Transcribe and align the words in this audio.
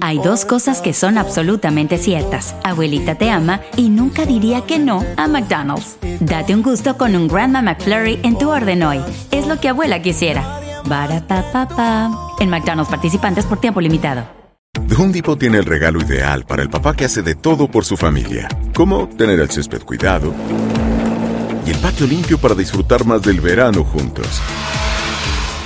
Hay 0.00 0.18
dos 0.18 0.44
cosas 0.44 0.80
que 0.80 0.92
son 0.92 1.18
absolutamente 1.18 1.98
ciertas. 1.98 2.54
Abuelita 2.64 3.16
te 3.16 3.30
ama 3.30 3.60
y 3.76 3.88
nunca 3.88 4.26
diría 4.26 4.62
que 4.62 4.78
no 4.78 5.04
a 5.16 5.28
McDonald's. 5.28 5.96
Date 6.20 6.54
un 6.54 6.62
gusto 6.62 6.96
con 6.96 7.14
un 7.16 7.28
Grandma 7.28 7.62
McFlurry 7.62 8.20
en 8.22 8.38
tu 8.38 8.50
orden 8.50 8.82
hoy. 8.82 9.00
Es 9.30 9.46
lo 9.46 9.58
que 9.60 9.68
abuela 9.68 10.02
quisiera. 10.02 10.60
En 12.40 12.50
McDonald's 12.50 12.90
participantes 12.90 13.44
por 13.44 13.60
tiempo 13.60 13.80
limitado. 13.80 14.24
The 14.88 14.94
Home 14.96 15.12
Depot 15.12 15.38
tiene 15.38 15.58
el 15.58 15.64
regalo 15.64 16.00
ideal 16.00 16.44
para 16.44 16.62
el 16.62 16.70
papá 16.70 16.94
que 16.94 17.04
hace 17.04 17.22
de 17.22 17.34
todo 17.34 17.68
por 17.68 17.84
su 17.84 17.96
familia. 17.96 18.48
Como 18.74 19.08
tener 19.08 19.38
el 19.40 19.50
césped 19.50 19.82
cuidado 19.82 20.34
y 21.66 21.70
el 21.70 21.78
patio 21.78 22.06
limpio 22.06 22.38
para 22.38 22.54
disfrutar 22.54 23.04
más 23.04 23.22
del 23.22 23.40
verano 23.40 23.84
juntos. 23.84 24.40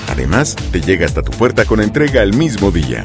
Además, 0.09 0.57
te 0.71 0.81
llega 0.81 1.07
hasta 1.07 1.23
tu 1.23 1.33
puerta 1.33 1.65
con 1.65 1.81
entrega 1.81 2.23
el 2.23 2.35
mismo 2.35 2.71
día. 2.71 3.05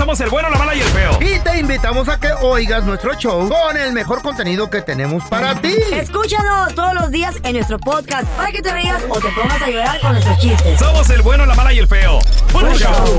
Somos 0.00 0.18
el 0.22 0.30
bueno, 0.30 0.48
la 0.48 0.56
mala 0.56 0.74
y 0.74 0.80
el 0.80 0.86
feo. 0.86 1.18
Y 1.20 1.38
te 1.40 1.60
invitamos 1.60 2.08
a 2.08 2.18
que 2.18 2.32
oigas 2.40 2.84
nuestro 2.84 3.12
show 3.16 3.46
con 3.50 3.76
el 3.76 3.92
mejor 3.92 4.22
contenido 4.22 4.70
que 4.70 4.80
tenemos 4.80 5.22
para 5.24 5.60
ti. 5.60 5.74
Escúchanos 5.92 6.74
todos 6.74 6.94
los 6.94 7.10
días 7.10 7.34
en 7.42 7.52
nuestro 7.52 7.78
podcast 7.78 8.26
para 8.30 8.50
que 8.50 8.62
te 8.62 8.72
rías 8.72 9.02
o 9.10 9.20
te 9.20 9.28
pongas 9.28 9.60
a 9.60 9.68
llorar 9.68 10.00
con 10.00 10.12
nuestros 10.12 10.38
chistes. 10.38 10.78
Somos 10.78 11.10
el 11.10 11.20
bueno, 11.20 11.44
la 11.44 11.54
mala 11.54 11.74
y 11.74 11.80
el 11.80 11.86
feo. 11.86 12.18
¡Buen 12.50 12.74
show! 12.76 13.18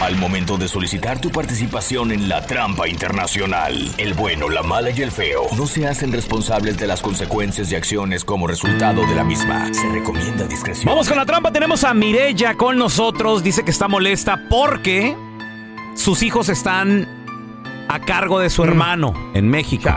Al 0.00 0.16
momento 0.16 0.56
de 0.56 0.66
solicitar 0.66 1.20
tu 1.20 1.30
participación 1.30 2.10
en 2.10 2.26
la 2.26 2.40
trampa 2.46 2.88
internacional, 2.88 3.94
el 3.98 4.14
bueno, 4.14 4.48
la 4.48 4.62
mala 4.62 4.88
y 4.90 5.02
el 5.02 5.12
feo 5.12 5.42
no 5.58 5.66
se 5.66 5.86
hacen 5.86 6.10
responsables 6.10 6.78
de 6.78 6.86
las 6.86 7.02
consecuencias 7.02 7.70
y 7.70 7.74
acciones 7.74 8.24
como 8.24 8.46
resultado 8.46 9.06
de 9.06 9.14
la 9.14 9.24
misma. 9.24 9.68
Se 9.74 9.86
recomienda 9.90 10.46
discreción. 10.46 10.86
Vamos 10.86 11.06
con 11.06 11.18
la 11.18 11.26
trampa. 11.26 11.52
Tenemos 11.52 11.84
a 11.84 11.92
Mirella 11.92 12.54
con 12.54 12.78
nosotros. 12.78 13.42
Dice 13.44 13.62
que 13.62 13.70
está 13.70 13.88
molesta 13.88 14.40
porque 14.48 15.14
sus 15.94 16.22
hijos 16.22 16.48
están 16.48 17.08
a 17.88 18.00
cargo 18.00 18.38
de 18.40 18.50
su 18.50 18.64
hermano 18.64 19.14
en 19.34 19.48
México. 19.48 19.90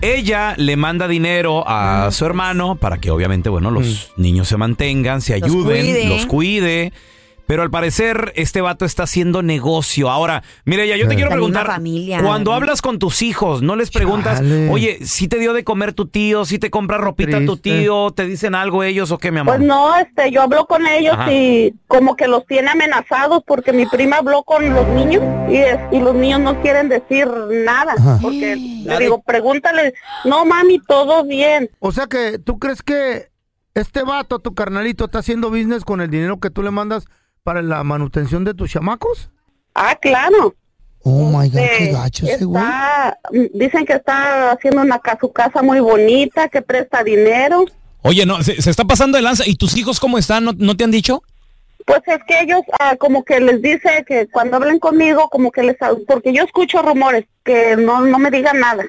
Ella 0.00 0.54
le 0.58 0.76
manda 0.76 1.08
dinero 1.08 1.64
a 1.66 2.10
su 2.10 2.26
hermano 2.26 2.76
para 2.76 2.98
que 2.98 3.10
obviamente, 3.10 3.48
bueno, 3.48 3.70
los 3.70 4.12
niños 4.16 4.48
se 4.48 4.56
mantengan, 4.56 5.22
se 5.22 5.34
ayuden, 5.34 5.86
cuide. 5.86 6.08
los 6.08 6.26
cuide. 6.26 6.92
Pero 7.46 7.62
al 7.62 7.70
parecer 7.70 8.32
este 8.36 8.62
vato 8.62 8.86
está 8.86 9.02
haciendo 9.02 9.42
negocio. 9.42 10.08
Ahora, 10.10 10.42
mire, 10.64 10.88
ya 10.88 10.96
yo 10.96 11.06
te 11.08 11.14
quiero 11.14 11.30
preguntar, 11.30 11.66
familia. 11.66 12.22
cuando 12.22 12.54
hablas 12.54 12.80
con 12.80 12.98
tus 12.98 13.20
hijos, 13.20 13.60
¿no 13.60 13.76
les 13.76 13.90
preguntas, 13.90 14.38
Chale. 14.38 14.70
oye, 14.70 14.98
si 15.04 15.28
te 15.28 15.38
dio 15.38 15.52
de 15.52 15.62
comer 15.62 15.92
tu 15.92 16.06
tío, 16.06 16.46
si 16.46 16.58
te 16.58 16.70
compra 16.70 16.96
ropita 16.96 17.44
tu 17.44 17.58
tío, 17.58 18.12
te 18.12 18.24
dicen 18.24 18.54
algo 18.54 18.82
ellos 18.82 19.10
o 19.10 19.18
qué, 19.18 19.30
mi 19.30 19.40
amor? 19.40 19.56
Pues 19.56 19.66
no, 19.66 19.94
este, 19.96 20.30
yo 20.30 20.40
hablo 20.40 20.64
con 20.66 20.86
ellos 20.86 21.14
Ajá. 21.18 21.30
y 21.32 21.74
como 21.86 22.16
que 22.16 22.28
los 22.28 22.46
tiene 22.46 22.70
amenazados 22.70 23.42
porque 23.46 23.74
mi 23.74 23.84
prima 23.84 24.16
habló 24.16 24.42
con 24.44 24.66
los 24.72 24.88
niños 24.88 25.22
y, 25.50 25.56
es- 25.56 25.78
y 25.92 25.98
los 26.00 26.14
niños 26.14 26.40
no 26.40 26.62
quieren 26.62 26.88
decir 26.88 27.28
nada 27.66 27.94
porque 28.22 28.56
le 28.56 28.98
digo, 28.98 29.20
pregúntale, 29.22 29.92
no 30.24 30.46
mami, 30.46 30.78
todo 30.78 31.24
bien. 31.24 31.68
O 31.80 31.92
sea 31.92 32.06
que, 32.06 32.38
¿tú 32.38 32.58
crees 32.58 32.82
que 32.82 33.28
este 33.74 34.02
vato, 34.02 34.38
tu 34.38 34.54
carnalito, 34.54 35.04
está 35.04 35.18
haciendo 35.18 35.50
business 35.50 35.84
con 35.84 36.00
el 36.00 36.08
dinero 36.08 36.38
que 36.40 36.48
tú 36.48 36.62
le 36.62 36.70
mandas 36.70 37.04
para 37.44 37.62
la 37.62 37.84
manutención 37.84 38.42
de 38.42 38.54
tus 38.54 38.70
chamacos? 38.70 39.30
Ah, 39.74 39.96
claro. 40.00 40.56
Oh 41.02 41.28
my 41.28 41.48
God, 41.50 41.60
qué 41.78 41.92
gacho 41.92 42.26
ese 42.26 42.46
güey. 42.46 42.64
dicen 43.52 43.84
que 43.84 43.92
está 43.92 44.52
haciendo 44.52 44.80
una 44.80 45.00
su 45.20 45.30
casa 45.30 45.62
muy 45.62 45.78
bonita, 45.78 46.48
que 46.48 46.62
presta 46.62 47.04
dinero. 47.04 47.66
Oye, 48.00 48.24
no, 48.24 48.42
se, 48.42 48.60
se 48.60 48.70
está 48.70 48.84
pasando 48.84 49.16
de 49.16 49.22
lanza. 49.22 49.44
¿Y 49.46 49.56
tus 49.56 49.76
hijos 49.76 50.00
cómo 50.00 50.16
están? 50.16 50.44
¿No, 50.44 50.52
no 50.56 50.76
te 50.76 50.84
han 50.84 50.90
dicho? 50.90 51.22
Pues 51.84 52.00
es 52.06 52.18
que 52.26 52.40
ellos 52.40 52.62
ah, 52.80 52.96
como 52.96 53.22
que 53.24 53.38
les 53.40 53.60
dice 53.60 54.04
que 54.08 54.26
cuando 54.28 54.56
hablen 54.56 54.78
conmigo, 54.78 55.28
como 55.28 55.52
que 55.52 55.62
les... 55.62 55.76
Porque 56.06 56.32
yo 56.32 56.44
escucho 56.44 56.80
rumores, 56.80 57.26
que 57.44 57.76
no, 57.76 58.00
no 58.00 58.18
me 58.18 58.30
digan 58.30 58.58
nada. 58.58 58.84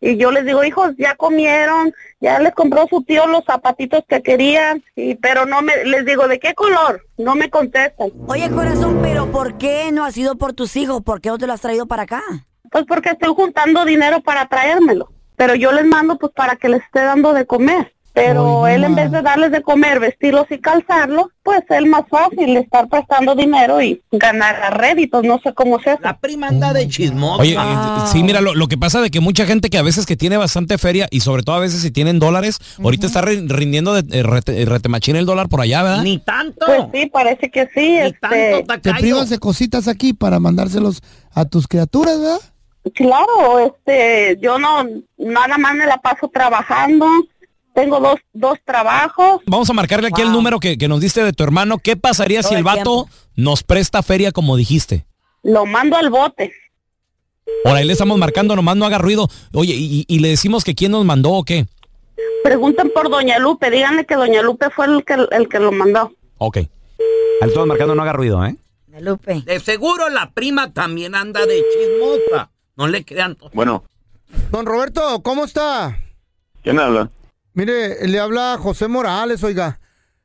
Y 0.00 0.16
yo 0.16 0.30
les 0.30 0.44
digo, 0.44 0.64
hijos, 0.64 0.94
ya 0.98 1.14
comieron, 1.14 1.94
ya 2.20 2.38
les 2.40 2.54
compró 2.54 2.86
su 2.88 3.02
tío 3.02 3.26
los 3.26 3.44
zapatitos 3.44 4.04
que 4.08 4.22
querían, 4.22 4.82
y, 4.96 5.14
pero 5.14 5.46
no 5.46 5.62
me... 5.62 5.84
Les 5.84 6.04
digo, 6.04 6.28
¿de 6.28 6.38
qué 6.38 6.54
color? 6.54 7.06
No 7.16 7.34
me 7.34 7.50
contestan. 7.50 8.10
Oye, 8.26 8.50
corazón, 8.50 9.00
pero 9.02 9.30
¿por 9.30 9.56
qué 9.58 9.90
no 9.92 10.04
has 10.04 10.16
ido 10.16 10.36
por 10.36 10.52
tus 10.52 10.76
hijos? 10.76 11.02
¿Por 11.02 11.20
qué 11.20 11.30
no 11.30 11.38
te 11.38 11.46
lo 11.46 11.52
has 11.52 11.60
traído 11.60 11.86
para 11.86 12.02
acá? 12.02 12.22
Pues 12.70 12.84
porque 12.86 13.10
estoy 13.10 13.34
juntando 13.34 13.84
dinero 13.84 14.20
para 14.20 14.46
traérmelo. 14.46 15.10
Pero 15.36 15.54
yo 15.54 15.72
les 15.72 15.84
mando 15.84 16.16
pues 16.16 16.32
para 16.32 16.56
que 16.56 16.68
les 16.68 16.82
esté 16.82 17.00
dando 17.00 17.32
de 17.32 17.46
comer. 17.46 17.93
Pero 18.14 18.68
él 18.68 18.84
en 18.84 18.94
vez 18.94 19.10
de 19.10 19.22
darles 19.22 19.50
de 19.50 19.60
comer, 19.60 19.98
vestirlos 19.98 20.46
y 20.50 20.58
calzarlos, 20.60 21.26
pues 21.42 21.62
él 21.70 21.86
más 21.86 22.04
fácil 22.08 22.56
estar 22.56 22.88
prestando 22.88 23.34
dinero 23.34 23.82
y 23.82 24.00
ganar 24.12 24.54
a 24.62 24.70
réditos, 24.70 25.24
no 25.24 25.40
sé 25.42 25.52
cómo 25.52 25.80
se 25.80 25.90
hace. 25.90 26.02
La 26.04 26.16
prima 26.16 26.46
anda 26.46 26.72
de 26.72 26.88
chismosa. 26.88 27.42
Oye, 27.42 27.54
eh, 27.54 28.00
sí, 28.12 28.22
mira, 28.22 28.40
lo, 28.40 28.54
lo 28.54 28.68
que 28.68 28.78
pasa 28.78 29.00
de 29.00 29.10
que 29.10 29.18
mucha 29.18 29.46
gente 29.46 29.68
que 29.68 29.78
a 29.78 29.82
veces 29.82 30.06
que 30.06 30.16
tiene 30.16 30.36
bastante 30.36 30.78
feria 30.78 31.08
y 31.10 31.20
sobre 31.20 31.42
todo 31.42 31.56
a 31.56 31.60
veces 31.60 31.82
si 31.82 31.90
tienen 31.90 32.20
dólares, 32.20 32.58
ahorita 32.82 33.06
está 33.08 33.20
ri- 33.20 33.48
rindiendo 33.48 33.92
de, 34.00 34.00
eh, 34.16 34.22
rete- 34.22 34.62
eh, 34.62 34.64
retemachín 34.64 35.16
el 35.16 35.26
dólar 35.26 35.48
por 35.48 35.60
allá, 35.60 35.82
¿verdad? 35.82 36.02
Ni 36.04 36.18
tanto. 36.18 36.66
Pues 36.66 36.82
sí, 36.94 37.06
parece 37.10 37.50
que 37.50 37.68
sí. 37.74 37.80
Ni 37.80 37.96
Este, 37.98 38.18
tanto, 38.20 38.80
Te 38.80 38.94
privas 38.94 39.28
de 39.28 39.38
cositas 39.40 39.88
aquí 39.88 40.12
para 40.12 40.38
mandárselos 40.38 41.02
a 41.32 41.44
tus 41.46 41.66
criaturas, 41.66 42.20
¿verdad? 42.20 42.38
claro, 42.94 43.58
este, 43.60 44.38
yo 44.42 44.58
no, 44.58 44.84
nada 45.16 45.56
más 45.58 45.74
me 45.74 45.86
la 45.86 45.96
paso 45.98 46.28
trabajando. 46.28 47.06
Tengo 47.74 48.00
dos, 48.00 48.20
dos 48.32 48.58
trabajos. 48.64 49.40
Vamos 49.46 49.68
a 49.68 49.72
marcarle 49.72 50.08
aquí 50.08 50.22
el 50.22 50.30
número 50.32 50.60
que, 50.60 50.78
que 50.78 50.88
nos 50.88 51.00
diste 51.00 51.24
de 51.24 51.32
tu 51.32 51.42
hermano. 51.42 51.78
¿Qué 51.78 51.96
pasaría 51.96 52.40
Todo 52.40 52.48
si 52.50 52.54
el 52.54 52.58
el 52.58 52.64
vato 52.64 53.08
nos 53.34 53.62
presta 53.62 54.02
feria 54.02 54.32
como 54.32 54.56
dijiste? 54.56 55.06
Lo 55.42 55.66
mando 55.66 55.96
al 55.96 56.08
bote. 56.10 56.52
Por 57.64 57.76
ahí 57.76 57.84
le 57.84 57.92
estamos 57.92 58.16
marcando, 58.16 58.56
nomás 58.56 58.76
no 58.76 58.86
haga 58.86 58.98
ruido. 58.98 59.28
Oye, 59.52 59.74
y, 59.76 60.04
y 60.08 60.18
le 60.20 60.28
decimos 60.28 60.64
que 60.64 60.74
quién 60.74 60.92
nos 60.92 61.04
mandó 61.04 61.32
o 61.32 61.44
qué. 61.44 61.66
Pregunten 62.42 62.90
por 62.90 63.10
Doña 63.10 63.38
Lupe, 63.38 63.70
díganle 63.70 64.04
que 64.06 64.14
Doña 64.14 64.42
Lupe 64.42 64.70
fue 64.70 64.86
el 64.86 65.04
que, 65.04 65.14
el 65.32 65.48
que 65.48 65.58
lo 65.58 65.72
mandó. 65.72 66.12
Ok. 66.38 66.58
Al 67.40 67.48
estamos 67.48 67.66
marcando, 67.68 67.94
no 67.94 68.02
haga 68.02 68.12
ruido, 68.12 68.44
¿eh? 68.46 68.56
Lupe. 69.00 69.42
De 69.42 69.58
seguro 69.60 70.08
la 70.08 70.30
prima 70.30 70.72
también 70.72 71.14
anda 71.14 71.44
de 71.46 71.62
chismosa. 71.72 72.50
No 72.76 72.86
le 72.86 73.04
crean. 73.04 73.36
Bueno, 73.52 73.84
Don 74.50 74.66
Roberto, 74.66 75.20
¿cómo 75.22 75.44
está? 75.44 75.98
¿quién 76.62 76.78
habla? 76.78 77.10
Mire, 77.54 78.06
le 78.08 78.18
habla 78.20 78.58
José 78.60 78.88
Morales, 78.88 79.42
oiga. 79.44 79.80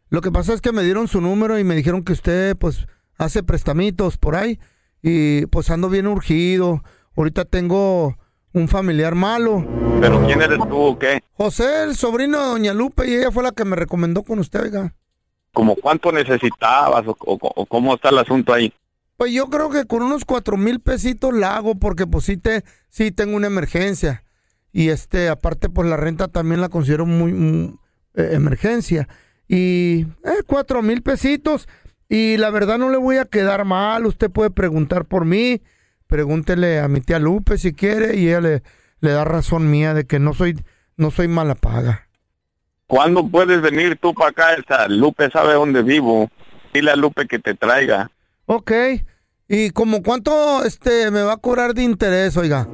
Lo 0.09 0.21
que 0.21 0.31
pasa 0.31 0.53
es 0.53 0.61
que 0.61 0.71
me 0.71 0.83
dieron 0.83 1.07
su 1.07 1.21
número 1.21 1.59
y 1.59 1.63
me 1.63 1.75
dijeron 1.75 2.03
que 2.03 2.13
usted, 2.13 2.57
pues, 2.57 2.87
hace 3.17 3.43
prestamitos 3.43 4.17
por 4.17 4.35
ahí. 4.35 4.59
Y 5.01 5.45
pues 5.47 5.69
ando 5.69 5.89
bien 5.89 6.07
urgido. 6.07 6.83
Ahorita 7.15 7.45
tengo 7.45 8.17
un 8.53 8.67
familiar 8.67 9.13
malo. 9.15 9.65
¿Pero 10.01 10.25
quién 10.25 10.41
eres 10.41 10.57
tú 10.57 10.75
o 10.77 10.97
qué? 10.99 11.21
José, 11.33 11.83
el 11.83 11.95
sobrino 11.95 12.39
de 12.39 12.45
Doña 12.45 12.73
Lupe, 12.73 13.07
y 13.07 13.13
ella 13.15 13.31
fue 13.31 13.43
la 13.43 13.51
que 13.51 13.63
me 13.65 13.75
recomendó 13.75 14.23
con 14.23 14.39
usted, 14.39 14.61
oiga. 14.63 14.95
¿Como 15.53 15.75
cuánto 15.75 16.11
necesitabas 16.11 17.05
o, 17.07 17.15
o- 17.19 17.39
o 17.55 17.65
cómo 17.65 17.93
está 17.95 18.09
el 18.09 18.17
asunto 18.17 18.53
ahí? 18.53 18.73
Pues 19.17 19.31
yo 19.31 19.49
creo 19.49 19.69
que 19.69 19.85
con 19.85 20.01
unos 20.01 20.25
cuatro 20.25 20.57
mil 20.57 20.79
pesitos 20.79 21.33
la 21.33 21.55
hago 21.57 21.75
porque 21.75 22.07
pues 22.07 22.25
sí, 22.25 22.37
te, 22.37 22.63
sí 22.89 23.11
tengo 23.11 23.35
una 23.35 23.47
emergencia. 23.47 24.23
Y 24.71 24.89
este, 24.89 25.29
aparte 25.29 25.69
pues 25.69 25.89
la 25.89 25.97
renta 25.97 26.27
también 26.27 26.61
la 26.61 26.69
considero 26.69 27.05
muy 27.05 27.33
mm, 27.33 27.77
eh, 28.15 28.29
emergencia. 28.33 29.07
Y 29.47 30.01
eh, 30.23 30.43
cuatro 30.45 30.81
mil 30.81 31.01
pesitos. 31.01 31.67
Y 32.07 32.37
la 32.37 32.49
verdad 32.49 32.77
no 32.77 32.89
le 32.89 32.97
voy 32.97 33.17
a 33.17 33.25
quedar 33.25 33.65
mal. 33.65 34.05
Usted 34.05 34.29
puede 34.29 34.51
preguntar 34.51 35.05
por 35.05 35.25
mí. 35.25 35.61
Pregúntele 36.07 36.79
a 36.79 36.87
mi 36.87 37.01
tía 37.01 37.19
Lupe 37.19 37.57
si 37.57 37.73
quiere 37.73 38.15
y 38.15 38.29
ella 38.29 38.41
le, 38.41 38.63
le 38.99 39.11
da 39.11 39.25
razón 39.25 39.69
mía 39.69 39.93
de 39.93 40.05
que 40.05 40.19
no 40.19 40.33
soy, 40.33 40.59
no 40.97 41.11
soy 41.11 41.27
mala 41.27 41.55
paga. 41.55 42.07
¿Cuándo 42.87 43.27
puedes 43.27 43.61
venir 43.61 43.97
tú 44.01 44.15
para 44.15 44.31
acá? 44.31 44.53
Esta 44.55 44.87
Lupe 44.87 45.29
sabe 45.29 45.53
dónde 45.53 45.83
vivo. 45.83 46.31
Dile 46.73 46.91
a 46.91 46.95
Lupe 46.95 47.27
que 47.27 47.37
te 47.37 47.53
traiga. 47.53 48.09
Ok. 48.47 48.71
¿Y 49.47 49.69
como 49.71 50.01
cuánto 50.01 50.63
este 50.63 51.11
me 51.11 51.21
va 51.21 51.33
a 51.33 51.37
cobrar 51.37 51.75
de 51.75 51.83
interés, 51.83 52.35
oiga? 52.37 52.67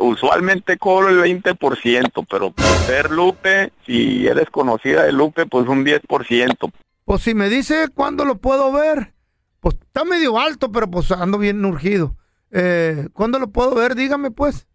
Usualmente 0.00 0.78
cobro 0.78 1.08
el 1.08 1.42
20%, 1.42 2.26
pero 2.28 2.50
por 2.50 2.64
ser 2.86 3.10
Lupe, 3.10 3.72
si 3.86 4.26
eres 4.26 4.48
conocida 4.50 5.04
de 5.04 5.12
Lupe, 5.12 5.46
pues 5.46 5.66
un 5.68 5.84
10%. 5.84 6.72
Pues 7.04 7.22
si 7.22 7.34
me 7.34 7.48
dice 7.48 7.88
cuándo 7.94 8.24
lo 8.24 8.36
puedo 8.38 8.70
ver, 8.72 9.14
pues 9.60 9.76
está 9.80 10.04
medio 10.04 10.38
alto, 10.38 10.70
pero 10.70 10.90
pues 10.90 11.10
ando 11.10 11.38
bien 11.38 11.64
urgido. 11.64 12.16
Eh, 12.50 13.08
¿Cuándo 13.12 13.38
lo 13.38 13.48
puedo 13.48 13.74
ver? 13.74 13.94
Dígame 13.94 14.30
pues. 14.30 14.66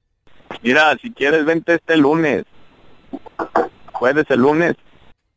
Mira, 0.62 0.96
si 1.02 1.12
quieres, 1.12 1.46
vente 1.46 1.76
este 1.76 1.98
lunes. 1.98 2.44
¿Puedes 4.00 4.30
el 4.30 4.40
lunes? 4.40 4.76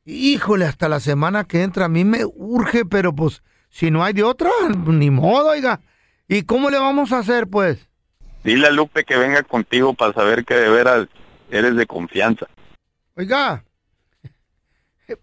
Híjole, 0.05 0.67
hasta 0.67 0.89
la 0.89 1.01
semana 1.01 1.45
que 1.45 1.63
entra 1.63 1.87
a 1.87 1.89
mí 1.89 2.05
me 2.05 2.25
urge, 2.25 2.85
pero 2.85 3.15
pues 3.15 3.43
si 3.71 3.91
no 3.91 4.05
hay 4.05 4.13
de 4.13 4.23
otra, 4.23 4.51
ni 4.87 5.11
modo, 5.11 5.51
oiga. 5.51 5.81
¿Y 6.29 6.43
cómo 6.43 6.71
le 6.71 6.79
vamos 6.79 7.13
a 7.13 7.19
hacer 7.19 7.49
pues? 7.49 7.86
Dile 8.47 8.69
a 8.69 8.71
Lupe 8.71 9.03
que 9.03 9.17
venga 9.17 9.43
contigo 9.43 9.93
para 9.93 10.13
saber 10.13 10.45
que 10.45 10.55
de 10.55 10.69
veras 10.69 11.09
eres 11.51 11.75
de 11.75 11.85
confianza. 11.85 12.47
Oiga, 13.17 13.65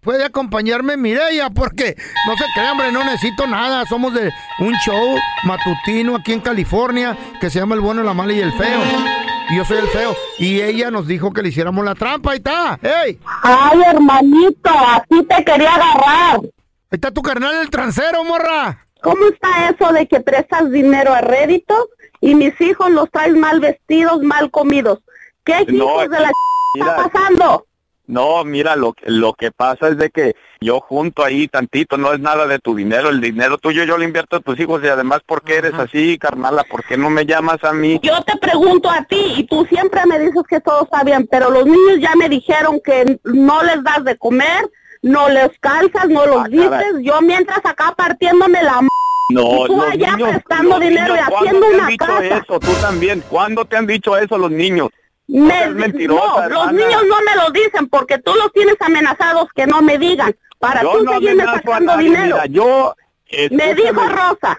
puede 0.01 0.25
acompañarme 0.25 0.97
Mireya 0.97 1.49
porque 1.49 1.95
no 2.27 2.35
se 2.35 2.43
crea, 2.53 2.73
hombre, 2.73 2.91
no 2.91 3.01
necesito 3.05 3.47
nada. 3.47 3.85
Somos 3.85 4.13
de 4.13 4.29
un 4.59 4.73
show 4.85 5.17
matutino 5.45 6.17
aquí 6.17 6.33
en 6.33 6.41
California 6.41 7.17
que 7.39 7.49
se 7.49 7.59
llama 7.59 7.75
El 7.75 7.81
Bueno, 7.81 8.03
la 8.03 8.13
Mala 8.13 8.33
y 8.33 8.41
el 8.41 8.51
Feo. 8.51 8.81
Y 9.49 9.55
yo 9.55 9.63
soy 9.63 9.77
el 9.77 9.87
feo. 9.87 10.15
Y 10.37 10.59
ella 10.59 10.91
nos 10.91 11.07
dijo 11.07 11.31
que 11.31 11.41
le 11.41 11.49
hiciéramos 11.49 11.85
la 11.85 11.95
trampa. 11.95 12.31
Ahí 12.31 12.37
está. 12.37 12.77
¡Ey! 12.81 13.19
Ay, 13.41 13.79
hermanito, 13.87 14.69
a 14.69 15.01
ti 15.07 15.23
te 15.23 15.45
quería 15.45 15.75
agarrar. 15.75 16.41
Ahí 16.41 16.91
está 16.91 17.11
tu 17.11 17.21
carnal 17.21 17.55
el 17.55 17.69
transero, 17.69 18.23
morra. 18.25 18.85
¿Cómo 19.01 19.27
está 19.27 19.69
eso 19.69 19.93
de 19.93 20.07
que 20.07 20.19
prestas 20.19 20.71
dinero 20.71 21.13
a 21.13 21.21
rédito 21.21 21.89
y 22.23 22.35
mis 22.35 22.59
hijos 22.61 22.89
los 22.91 23.09
traes 23.11 23.35
mal 23.35 23.59
vestidos, 23.59 24.21
mal 24.23 24.49
comidos? 24.49 24.99
¿Qué 25.43 25.65
No, 25.67 25.73
hijos 26.03 26.09
de 26.09 26.19
la 26.21 26.31
mira. 26.75 26.87
está 26.87 27.09
pasando? 27.09 27.65
No, 28.05 28.43
mira, 28.43 28.75
lo, 28.75 28.91
que- 28.93 29.09
lo 29.09 29.33
que 29.33 29.51
pasa 29.51 29.87
es 29.87 29.97
de 29.97 30.09
que 30.09 30.35
yo 30.59 30.79
junto 30.81 31.23
ahí 31.23 31.47
tantito, 31.47 31.97
no 31.97 32.11
es 32.13 32.19
nada 32.19 32.47
de 32.47 32.59
tu 32.59 32.75
dinero, 32.75 33.09
el 33.09 33.21
dinero 33.21 33.57
tuyo 33.57 33.83
yo 33.85 33.97
lo 33.97 34.03
invierto 34.03 34.35
a 34.37 34.39
tus 34.41 34.59
hijos 34.59 34.81
y 34.83 34.87
además, 34.87 35.21
¿por 35.25 35.41
qué 35.41 35.55
eres 35.57 35.73
así, 35.73 36.17
carnala? 36.17 36.63
¿Por 36.65 36.83
qué 36.85 36.97
no 36.97 37.09
me 37.09 37.25
llamas 37.25 37.63
a 37.63 37.71
mí? 37.71 37.99
Yo 38.03 38.21
te 38.23 38.37
pregunto 38.37 38.89
a 38.89 39.03
ti 39.05 39.21
y 39.37 39.43
tú 39.47 39.65
siempre 39.69 40.01
me 40.05 40.19
dices 40.19 40.43
que 40.49 40.59
todo 40.59 40.83
está 40.83 41.03
bien, 41.03 41.27
pero 41.31 41.49
los 41.49 41.65
niños 41.65 41.99
ya 42.01 42.13
me 42.17 42.27
dijeron 42.29 42.79
que 42.83 43.19
no 43.23 43.63
les 43.63 43.81
das 43.83 44.03
de 44.03 44.17
comer, 44.17 44.69
no 45.01 45.29
les 45.29 45.49
calzas, 45.59 46.07
no 46.09 46.25
los 46.25 46.37
Ah, 46.39 46.49
caray. 46.49 46.57
vistes. 46.59 47.03
Yo 47.03 47.21
mientras 47.21 47.59
acá 47.65 47.93
partiéndome 47.97 48.61
la 48.63 48.79
m 48.79 48.87
No, 49.29 49.67
los 49.67 49.85
allá 49.91 50.11
niños, 50.15 50.29
prestando 50.31 50.69
los 50.71 50.79
dinero 50.79 51.13
niños, 51.13 51.27
y 51.27 51.31
¿cuándo 51.31 51.47
haciendo 51.47 51.67
te 51.67 51.73
han 51.73 51.79
una 51.79 51.87
dicho 51.87 52.05
casa. 52.05 52.37
eso? 52.37 52.59
Tú 52.59 52.71
también, 52.81 53.23
¿cuándo 53.29 53.65
te 53.65 53.77
han 53.77 53.87
dicho 53.87 54.17
eso 54.17 54.37
los 54.37 54.51
niños? 54.51 54.89
Me- 55.27 55.67
no, 55.69 56.49
los 56.49 56.73
niños 56.73 57.03
no 57.07 57.15
me 57.21 57.35
lo 57.41 57.49
dicen 57.51 57.87
porque 57.87 58.17
tú 58.19 58.33
los 58.35 58.51
tienes 58.51 58.75
amenazados 58.81 59.47
que 59.55 59.65
no 59.65 59.81
me 59.81 59.97
digan 59.97 60.35
para 60.59 60.81
Yo 60.83 60.97
tú 60.97 61.03
no 61.05 61.13
seguirme 61.13 61.43
a 61.43 61.53
sacando 61.53 61.95
nadie, 61.95 62.09
dinero. 62.09 62.35
mira, 62.35 62.45
yo... 62.47 62.95
me 63.51 63.73
dijo 63.73 64.01
Rosa. 64.09 64.57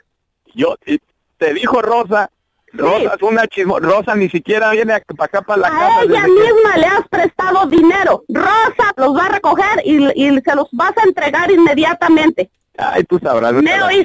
Yo, 0.54 0.76
eh, 0.86 0.98
te 1.36 1.52
dijo 1.52 1.82
Rosa, 1.82 2.30
Rosa 2.72 3.14
es 3.14 3.22
una 3.22 3.46
chismo, 3.46 3.78
Rosa 3.78 4.14
ni 4.16 4.28
siquiera 4.30 4.70
viene 4.70 5.00
para 5.16 5.26
acá 5.26 5.42
para 5.42 5.60
la 5.60 5.66
A 5.68 5.70
casa. 5.70 6.02
ella 6.04 6.22
desde 6.22 6.34
que- 6.34 6.52
misma 6.54 6.76
le 6.78 6.86
has 6.86 7.08
prestado 7.08 7.66
dinero. 7.66 8.24
Rosa 8.28 8.92
los 8.96 9.14
va 9.16 9.26
a 9.26 9.28
recoger 9.28 9.82
y, 9.84 9.96
y 10.14 10.40
se 10.40 10.54
los 10.56 10.68
vas 10.72 10.96
a 10.96 11.02
entregar 11.06 11.50
inmediatamente. 11.50 12.50
Ay, 12.78 13.04
tú 13.04 13.18
sabrás. 13.22 13.52
Me 13.52 13.82
oíste. 13.82 14.04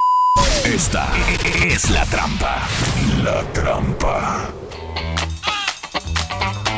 Esta 0.65 1.07
es 1.65 1.89
la 1.89 2.05
trampa. 2.05 2.59
La 3.23 3.41
trampa. 3.53 4.49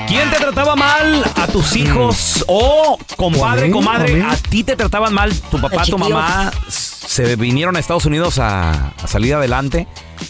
¿Quién 0.08 0.30
te 0.30 0.38
trataba 0.38 0.76
mal? 0.76 1.24
¿A 1.36 1.48
tus 1.48 1.76
hijos? 1.76 2.44
O, 2.48 2.98
compadre, 3.16 3.72
comadre, 3.72 4.22
¿A 4.24 4.36
ti 4.36 4.64
te 4.64 4.76
trataban 4.76 5.14
mal? 5.14 5.34
¿Tu 5.50 5.60
papá, 5.62 5.84
tu 5.86 5.98
mamá 5.98 6.52
se 6.68 7.36
vinieron 7.38 7.78
a 7.78 7.80
Estados 7.80 8.06
Unidos 8.06 8.38
a, 8.40 8.90
a 8.90 9.08
salir 9.08 9.34
adelante? 9.36 9.88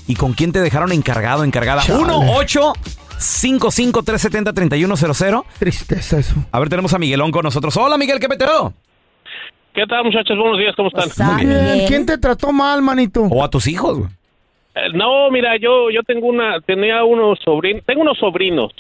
¿Y 0.08 0.16
con 0.16 0.34
quién 0.34 0.52
te 0.52 0.60
dejaron 0.62 0.92
encargado, 0.92 1.44
encargada? 1.44 1.82
Chale. 1.82 2.00
1 2.00 2.34
8 2.36 2.74
55 3.18 4.04
370 4.04 4.54
3100 4.54 5.44
Tristeza 5.58 6.20
eso. 6.20 6.36
A 6.52 6.60
ver, 6.60 6.70
tenemos 6.70 6.94
a 6.94 7.00
Miguelón 7.00 7.32
con 7.32 7.44
nosotros. 7.44 7.76
Hola, 7.78 7.98
Miguel, 7.98 8.20
¿qué 8.20 8.30
peteo? 8.30 8.74
¿Qué 9.74 9.86
tal, 9.88 10.04
muchachos? 10.06 10.38
Buenos 10.38 10.58
días, 10.58 10.76
¿cómo 10.76 10.90
están? 10.90 11.40
Bien, 11.40 11.88
¿Quién 11.88 12.06
te 12.06 12.18
trató 12.18 12.52
mal, 12.52 12.82
manito? 12.82 13.24
O 13.24 13.44
a 13.44 13.50
tus 13.50 13.68
hijos, 13.68 13.98
güey. 14.00 14.10
Eh, 14.76 14.90
no, 14.94 15.30
mira, 15.32 15.58
yo 15.58 15.90
yo 15.92 16.02
tengo 16.04 16.28
una 16.28 16.60
tenía 16.62 17.04
unos 17.04 17.40
sobrinos, 17.44 17.84
tengo 17.86 18.02
unos 18.02 18.18
sobrinos. 18.18 18.72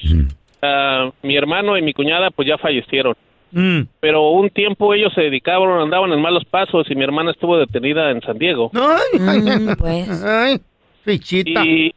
Ah, 0.61 1.09
mi 1.23 1.35
hermano 1.35 1.77
y 1.77 1.81
mi 1.81 1.93
cuñada 1.93 2.29
pues 2.31 2.47
ya 2.47 2.57
fallecieron. 2.57 3.15
Mm. 3.51 3.81
Pero 3.99 4.29
un 4.31 4.49
tiempo 4.49 4.93
ellos 4.93 5.11
se 5.13 5.21
dedicaban, 5.21 5.69
andaban 5.81 6.11
en 6.13 6.21
malos 6.21 6.43
pasos 6.45 6.89
y 6.89 6.95
mi 6.95 7.03
hermana 7.03 7.31
estuvo 7.31 7.57
detenida 7.57 8.09
en 8.11 8.21
San 8.21 8.37
Diego. 8.37 8.71
Ay, 8.73 9.19
ay, 9.27 9.39
Mm, 9.41 9.75
pues. 9.77 10.23
ay, 10.23 10.59
fichita. 11.03 11.65
Y, 11.65 11.93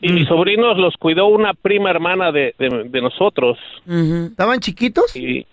y 0.00 0.12
mis 0.12 0.26
sobrinos 0.26 0.76
los 0.78 0.96
cuidó 0.96 1.26
una 1.26 1.54
prima 1.54 1.90
hermana 1.90 2.32
de, 2.32 2.54
de, 2.58 2.84
de 2.88 3.00
nosotros. 3.00 3.58
¿Estaban 3.86 4.58
chiquitos? 4.60 5.14
Y 5.14 5.46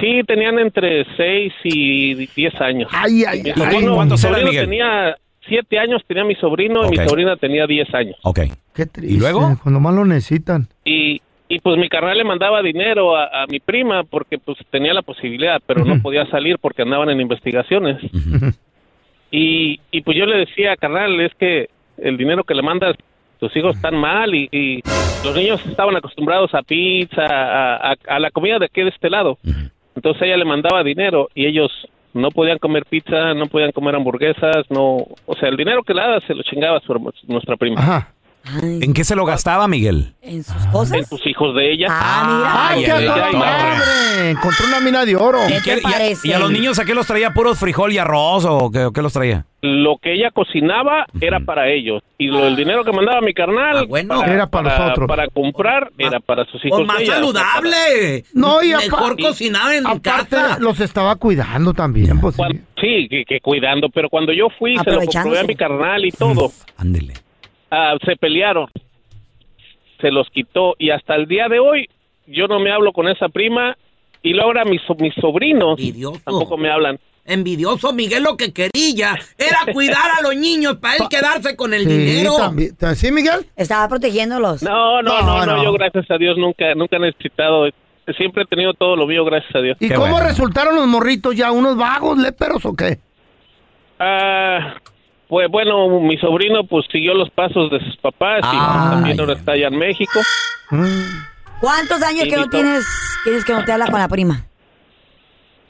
sí, 0.00 0.22
tenían 0.26 0.58
entre 0.58 1.04
6 1.16 1.52
y 1.64 2.14
10 2.26 2.60
años. 2.60 2.90
Ay, 2.92 3.24
ay, 3.26 3.42
Mi 3.42 3.50
ay. 3.50 3.56
sobrino, 3.56 3.94
¿Cuántos 3.94 4.22
mi 4.22 4.28
eran, 4.28 4.40
sobrino 4.40 4.50
Miguel? 4.50 4.64
tenía 4.68 5.16
7 5.48 5.78
años, 5.78 6.02
tenía 6.06 6.24
mi 6.24 6.34
sobrino 6.36 6.86
y 6.86 6.90
mi 6.90 7.08
sobrina 7.08 7.36
tenía 7.36 7.66
10 7.66 7.94
años. 7.94 8.16
Ok. 8.22 8.40
Qué 8.74 8.86
triste. 8.86 9.14
¿Y 9.14 9.18
luego? 9.18 9.58
Cuando 9.62 9.80
más 9.80 9.94
lo 9.94 10.04
necesitan. 10.04 10.68
y, 10.84 11.20
y 11.48 11.58
pues 11.60 11.76
mi 11.78 11.88
carnal 11.90 12.16
le 12.16 12.24
mandaba 12.24 12.62
dinero 12.62 13.14
a, 13.14 13.42
a 13.42 13.46
mi 13.46 13.60
prima 13.60 14.04
porque 14.04 14.38
pues 14.38 14.56
tenía 14.70 14.94
la 14.94 15.02
posibilidad, 15.02 15.60
pero 15.66 15.84
no 15.84 16.00
podía 16.00 16.24
salir 16.30 16.56
porque 16.58 16.80
andaban 16.82 17.10
en 17.10 17.20
investigaciones. 17.20 17.98
Y, 19.30 19.80
y 19.90 20.02
pues 20.02 20.16
yo 20.18 20.26
le 20.26 20.36
decía, 20.38 20.76
carnal, 20.76 21.18
es 21.20 21.32
que 21.36 21.68
el 21.96 22.18
dinero 22.18 22.44
que 22.44 22.54
le 22.54 22.60
mandas, 22.62 22.96
tus 23.42 23.56
hijos 23.56 23.74
están 23.74 23.96
mal 23.96 24.32
y, 24.36 24.48
y 24.52 24.80
los 25.24 25.34
niños 25.34 25.60
estaban 25.66 25.96
acostumbrados 25.96 26.54
a 26.54 26.62
pizza, 26.62 27.26
a, 27.26 27.90
a- 27.90 27.96
a 28.06 28.18
la 28.20 28.30
comida 28.30 28.60
de 28.60 28.66
aquí 28.66 28.82
de 28.82 28.90
este 28.90 29.10
lado. 29.10 29.36
Entonces 29.96 30.22
ella 30.22 30.36
le 30.36 30.44
mandaba 30.44 30.84
dinero 30.84 31.28
y 31.34 31.46
ellos 31.46 31.72
no 32.14 32.30
podían 32.30 32.58
comer 32.58 32.84
pizza, 32.88 33.34
no 33.34 33.46
podían 33.48 33.72
comer 33.72 33.96
hamburguesas, 33.96 34.64
no, 34.70 34.96
o 35.26 35.34
sea, 35.40 35.48
el 35.48 35.56
dinero 35.56 35.82
que 35.82 35.92
le 35.92 36.02
daba 36.02 36.20
se 36.20 36.34
lo 36.36 36.44
chingaba 36.44 36.78
su 36.80 36.94
nuestra 37.26 37.56
prima. 37.56 37.80
Ajá. 37.80 38.12
Ay, 38.44 38.80
¿En 38.82 38.92
qué 38.92 39.04
se 39.04 39.14
lo 39.14 39.24
gastaba, 39.24 39.68
Miguel? 39.68 40.14
en 40.20 40.42
sus 40.42 40.66
cosas. 40.66 40.98
En 40.98 41.06
sus 41.06 41.24
hijos 41.26 41.54
de 41.54 41.72
ella. 41.72 41.86
Ah, 41.90 42.68
¡Ay, 42.70 42.80
mira. 42.80 42.98
qué 42.98 43.08
a 43.08 43.14
ay, 43.14 43.20
ay, 43.32 43.36
madre! 43.36 44.30
Encontró 44.30 44.66
una 44.66 44.80
mina 44.80 45.04
de 45.04 45.14
oro. 45.16 45.38
¿Qué 45.48 45.58
¿Qué- 45.64 45.76
te 45.76 45.82
y, 45.82 45.84
a, 45.86 45.90
parece? 45.90 46.28
y 46.28 46.32
a 46.32 46.38
los 46.38 46.50
niños 46.50 46.78
a 46.78 46.84
qué 46.84 46.94
los 46.94 47.06
traía? 47.06 47.30
¿Puros 47.32 47.58
frijol 47.58 47.92
y 47.92 47.98
arroz 47.98 48.44
o 48.48 48.70
qué, 48.70 49.02
los 49.02 49.12
traía? 49.12 49.46
lo 49.64 49.96
que 50.02 50.14
ella 50.14 50.32
cocinaba 50.32 51.06
era 51.20 51.38
para 51.38 51.68
ellos 51.70 52.02
y 52.18 52.26
lo, 52.26 52.48
el 52.48 52.56
dinero 52.56 52.82
que 52.84 52.90
mandaba 52.90 53.20
mi 53.20 53.32
carnal 53.32 53.76
Ah, 53.78 53.84
bueno. 53.88 54.24
Era 54.24 54.48
para 54.48 54.76
nosotros. 54.76 55.06
para 55.06 55.28
comprar 55.28 55.92
era 55.98 56.18
para 56.18 56.44
sus 56.46 56.64
hijos 56.64 56.78
Pues 56.80 56.88
más 56.88 56.98
de 56.98 57.04
ella. 57.04 57.14
saludable. 57.14 58.24
No, 58.34 58.60
y 58.60 58.70
Mejor 58.74 59.16
cocinar 59.20 59.72
en 59.74 59.86
Aparte, 59.86 60.30
casa. 60.34 60.58
los 60.58 60.80
estaba 60.80 61.14
cuidando 61.14 61.72
también. 61.74 62.20
Pues, 62.20 62.34
sí, 62.80 63.06
que, 63.08 63.24
que 63.24 63.38
cuidando, 63.40 63.88
pero 63.88 64.08
cuando 64.08 64.32
yo 64.32 64.48
fui 64.58 64.76
se 64.78 64.90
lo 64.90 65.00
comprobé 65.00 65.38
a 65.38 65.44
mi 65.44 65.54
carnal 65.54 66.04
y 66.06 66.10
todo, 66.10 66.50
Ándele. 66.76 67.14
Ah, 67.72 67.96
se 68.04 68.14
pelearon, 68.16 68.68
se 70.00 70.10
los 70.12 70.28
quitó 70.30 70.76
y 70.78 70.90
hasta 70.90 71.16
el 71.16 71.26
día 71.26 71.48
de 71.48 71.58
hoy 71.58 71.88
yo 72.28 72.46
no 72.46 72.60
me 72.60 72.70
hablo 72.70 72.92
con 72.92 73.08
esa 73.08 73.28
prima 73.28 73.76
y 74.22 74.30
luego 74.34 74.48
ahora 74.50 74.64
mis, 74.64 74.80
so- 74.82 74.94
mis 74.94 75.14
sobrinos 75.14 75.78
Envidioso. 75.78 76.20
tampoco 76.24 76.56
me 76.56 76.70
hablan. 76.70 76.98
Envidioso, 77.24 77.92
Miguel 77.92 78.24
lo 78.24 78.36
que 78.36 78.52
quería 78.52 79.16
era 79.38 79.72
cuidar 79.72 80.10
a 80.18 80.22
los 80.22 80.34
niños 80.36 80.76
para 80.78 80.96
él 80.96 81.02
quedarse 81.08 81.54
con 81.56 81.72
el 81.72 81.82
sí, 81.84 81.96
dinero. 81.96 82.36
también. 82.36 82.76
¿Sí, 82.96 83.12
Miguel? 83.12 83.46
Estaba 83.56 83.88
protegiéndolos. 83.88 84.62
No, 84.62 85.00
no, 85.02 85.20
No, 85.20 85.22
no, 85.22 85.46
no, 85.46 85.56
no. 85.56 85.64
yo 85.64 85.72
gracias 85.72 86.10
a 86.10 86.18
Dios 86.18 86.36
nunca, 86.36 86.74
nunca 86.74 86.96
he 86.96 87.00
necesitado, 87.00 87.68
siempre 88.16 88.42
he 88.42 88.46
tenido 88.46 88.74
todo 88.74 88.96
lo 88.96 89.06
mío, 89.06 89.24
gracias 89.24 89.54
a 89.54 89.60
Dios. 89.60 89.76
¿Y 89.78 89.88
Qué 89.88 89.94
cómo 89.94 90.10
bueno. 90.10 90.26
resultaron 90.26 90.74
los 90.74 90.86
morritos 90.88 91.36
ya? 91.36 91.52
¿Unos 91.52 91.76
vagos, 91.76 92.18
léperos 92.18 92.64
o 92.66 92.74
qué? 92.74 92.98
Ah, 94.00 94.74
pues 95.32 95.48
bueno, 95.50 95.88
mi 96.00 96.18
sobrino 96.18 96.64
pues 96.66 96.84
siguió 96.92 97.14
los 97.14 97.30
pasos 97.30 97.70
de 97.70 97.80
sus 97.80 97.96
papás 97.96 98.40
y 98.42 98.46
Ah, 98.54 98.88
también 98.92 99.18
ahora 99.18 99.32
está 99.32 99.52
allá 99.52 99.68
en 99.68 99.78
México. 99.78 100.20
¿Cuántos 101.58 102.02
años 102.02 102.24
que 102.24 102.36
no 102.36 102.48
tienes, 102.50 102.84
tienes 103.24 103.42
que 103.42 103.54
no 103.54 103.64
te 103.64 103.72
habla 103.72 103.86
con 103.86 103.98
la 103.98 104.08
prima? 104.08 104.44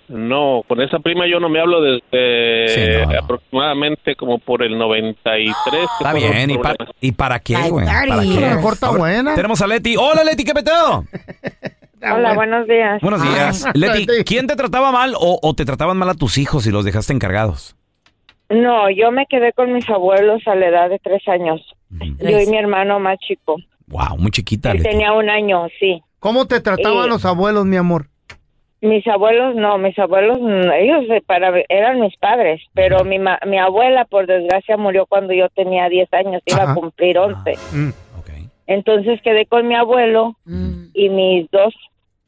No, 0.08 0.62
con 0.66 0.80
esa 0.80 0.98
prima 0.98 1.28
yo 1.30 1.38
no 1.38 1.48
me 1.48 1.60
hablo 1.60 1.80
desde 1.80 2.68
Sí, 2.74 3.06
no, 3.06 3.18
aproximadamente 3.20 4.16
como 4.16 4.40
por 4.40 4.64
el 4.64 4.76
93. 4.76 5.54
que 5.64 5.80
Está 6.04 6.12
bien. 6.12 6.50
¿Y, 6.50 6.58
pa- 6.58 6.74
problemas. 6.74 6.96
¿y 7.00 7.12
para 7.12 7.38
qué, 7.38 7.54
güey? 7.68 7.86
30 7.86 8.08
¿Para 8.08 8.20
qué? 8.22 8.26
years. 8.26 8.42
A 8.44 8.50
lo 8.50 8.56
mejor 8.56 8.72
está 8.74 8.86
A 8.88 8.90
ver, 8.90 8.98
buena. 8.98 9.34
Tenemos 9.36 9.62
a 9.62 9.66
Leti. 9.68 9.94
Hola, 9.96 10.24
Leti, 10.24 10.42
¿qué 10.44 10.54
peteo? 10.54 11.04
Hola, 12.02 12.34
buenos 12.34 12.66
días. 12.66 13.00
Buenos 13.00 13.22
días. 13.22 13.64
Leti, 13.74 14.06
Leti. 14.06 14.24
¿quién 14.24 14.48
te 14.48 14.56
trataba 14.56 14.90
mal 14.90 15.14
o, 15.16 15.38
o 15.40 15.54
te 15.54 15.64
trataban 15.64 15.96
mal 15.96 16.08
a 16.08 16.14
tus 16.14 16.36
hijos 16.36 16.66
y 16.66 16.72
los 16.72 16.84
dejaste 16.84 17.12
encargados? 17.12 17.76
No, 18.52 18.90
yo 18.90 19.10
me 19.10 19.26
quedé 19.26 19.52
con 19.52 19.72
mis 19.72 19.88
abuelos 19.88 20.42
a 20.46 20.54
la 20.54 20.66
edad 20.68 20.90
de 20.90 20.98
tres 20.98 21.26
años. 21.28 21.60
Yo 21.90 22.40
y 22.40 22.46
mi 22.46 22.56
hermano 22.56 22.98
más 23.00 23.18
chico. 23.18 23.56
Wow, 23.88 24.16
muy 24.18 24.30
chiquita. 24.30 24.72
Él 24.72 24.82
tenía 24.82 25.12
un 25.12 25.28
año, 25.28 25.66
sí. 25.78 26.02
¿Cómo 26.18 26.46
te 26.46 26.60
trataban 26.60 27.08
los 27.08 27.24
abuelos, 27.24 27.64
mi 27.66 27.76
amor? 27.76 28.06
Mis 28.80 29.06
abuelos, 29.06 29.54
no, 29.54 29.78
mis 29.78 29.96
abuelos, 29.98 30.38
mm, 30.40 30.70
ellos 30.72 31.04
eh, 31.10 31.22
para, 31.24 31.52
eran 31.68 32.00
mis 32.00 32.16
padres, 32.16 32.60
pero 32.74 33.04
mi, 33.04 33.18
ma- 33.18 33.38
mi 33.46 33.58
abuela, 33.58 34.04
por 34.06 34.26
desgracia, 34.26 34.76
murió 34.76 35.06
cuando 35.06 35.32
yo 35.32 35.48
tenía 35.50 35.88
10 35.88 36.12
años, 36.14 36.42
iba 36.46 36.62
Ajá. 36.64 36.72
a 36.72 36.74
cumplir 36.74 37.16
11. 37.18 37.52
Mm. 37.72 37.90
Entonces 38.66 39.20
quedé 39.22 39.46
con 39.46 39.66
mi 39.68 39.74
abuelo 39.74 40.36
y 40.94 41.08
mis 41.10 41.50
dos, 41.50 41.74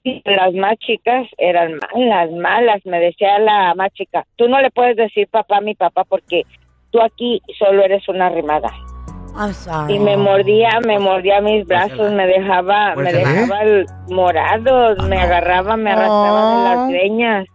las 0.05 0.53
más 0.55 0.77
chicas, 0.79 1.27
eran 1.39 1.79
malas, 1.95 2.31
malas. 2.33 2.81
Me 2.85 3.01
decía 3.01 3.39
la 3.39 3.75
más 3.75 3.91
chica, 3.95 4.25
tú 4.37 4.49
no 4.49 4.61
le 4.61 4.71
puedes 4.71 4.97
decir 4.97 5.29
papá 5.31 5.59
a 5.59 5.61
mi 5.61 5.75
papá 5.75 6.05
porque 6.05 6.43
tú 6.91 7.01
aquí 7.01 7.41
solo 7.59 7.83
eres 7.83 8.07
una 8.09 8.29
rimada. 8.29 8.71
I'm 9.37 9.53
sorry. 9.53 9.95
Y 9.95 9.99
me 9.99 10.17
mordía, 10.17 10.79
me 10.87 10.99
mordía 10.99 11.41
mis 11.41 11.67
brazos, 11.67 12.13
me 12.13 12.27
dejaba, 12.27 12.91
me 12.91 13.03
Pues, 13.03 13.15
¿eh? 13.15 13.19
dejaba 13.19 13.63
el- 13.63 13.87
morados, 14.09 15.09
me 15.09 15.17
agarraba, 15.21 15.77
me 15.77 15.91
arrastraba 15.91 16.55
de 16.57 16.65
las 16.77 16.89
greñas. 16.91 17.47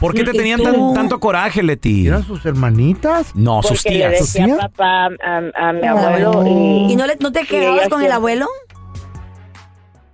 ¿Por 0.00 0.14
qué 0.14 0.24
te 0.24 0.32
tenían 0.32 0.60
tan- 0.62 0.94
tanto 0.94 1.18
coraje, 1.20 1.62
Leti? 1.62 2.06
¿Eran 2.08 2.22
sus 2.24 2.44
hermanitas? 2.44 3.34
No, 3.34 3.62
sus 3.62 3.82
Porque 3.82 3.98
le 3.98 4.08
tías. 4.08 4.34
decía 4.34 4.56
papá 4.58 5.06
a, 5.24 5.42
a 5.68 5.72
mi 5.72 5.86
abuelo 5.86 6.42
y... 6.46 6.92
¿Y 6.92 6.96
no, 6.96 7.06
le, 7.06 7.16
no 7.20 7.30
te 7.32 7.46
quedabas 7.46 7.88
con 7.88 8.02
el 8.02 8.10
abuelo? 8.12 8.46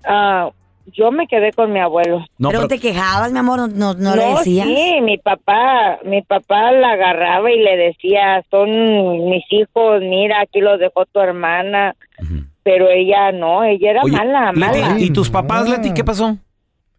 Ah, 0.04 0.50
yo 0.92 1.10
me 1.10 1.26
quedé 1.26 1.52
con 1.52 1.72
mi 1.72 1.80
abuelo. 1.80 2.24
No, 2.38 2.48
pero, 2.48 2.60
pero- 2.60 2.68
te 2.68 2.78
quejabas, 2.78 3.32
mi 3.32 3.38
amor, 3.38 3.58
no, 3.58 3.68
no, 3.68 3.94
no 3.94 4.16
le 4.16 4.26
decías. 4.34 4.66
sí, 4.66 5.00
mi 5.02 5.18
papá, 5.18 5.98
mi 6.04 6.22
papá 6.22 6.72
la 6.72 6.92
agarraba 6.92 7.50
y 7.50 7.58
le 7.60 7.76
decía, 7.76 8.44
son 8.50 9.28
mis 9.30 9.44
hijos, 9.50 10.00
mira, 10.00 10.40
aquí 10.40 10.60
los 10.60 10.78
dejó 10.78 11.04
tu 11.06 11.20
hermana. 11.20 11.94
Pero 12.62 12.88
ella 12.90 13.32
no, 13.32 13.64
ella 13.64 13.92
era 13.92 14.02
Oye, 14.02 14.16
mala, 14.16 14.52
Leti, 14.52 14.80
mala. 14.80 15.00
¿y 15.00 15.10
tus 15.10 15.30
papás, 15.30 15.68
Leti, 15.68 15.94
qué 15.94 16.04
pasó? 16.04 16.36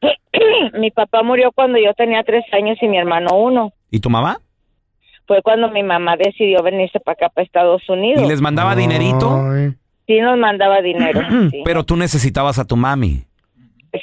mi 0.80 0.92
papá 0.92 1.24
murió 1.24 1.52
cuando 1.54 1.78
yo 1.78 1.94
tenía 1.94 2.24
tres 2.24 2.44
años 2.54 2.78
y 2.82 2.88
mi 2.88 2.98
hermano 2.98 3.36
uno. 3.38 3.74
¿Y 3.92 4.00
tu 4.00 4.10
mamá? 4.10 4.40
Fue 5.28 5.42
cuando 5.44 5.70
mi 5.70 5.84
mamá 5.84 6.16
decidió 6.18 6.64
venirse 6.64 7.00
para 7.00 7.14
acá, 7.14 7.30
para 7.30 7.46
Estados 7.46 7.88
Unidos. 7.88 8.24
¿Y 8.24 8.28
les 8.28 8.42
mandaba 8.42 8.76
dinerito? 8.76 9.44
Sí, 10.08 10.20
nos 10.22 10.40
mandaba 10.40 10.82
dinero. 10.82 11.22
sí. 11.52 11.62
Pero 11.64 11.84
tú 11.84 11.96
necesitabas 11.96 12.58
a 12.58 12.66
tu 12.66 12.76
mami. 12.76 13.26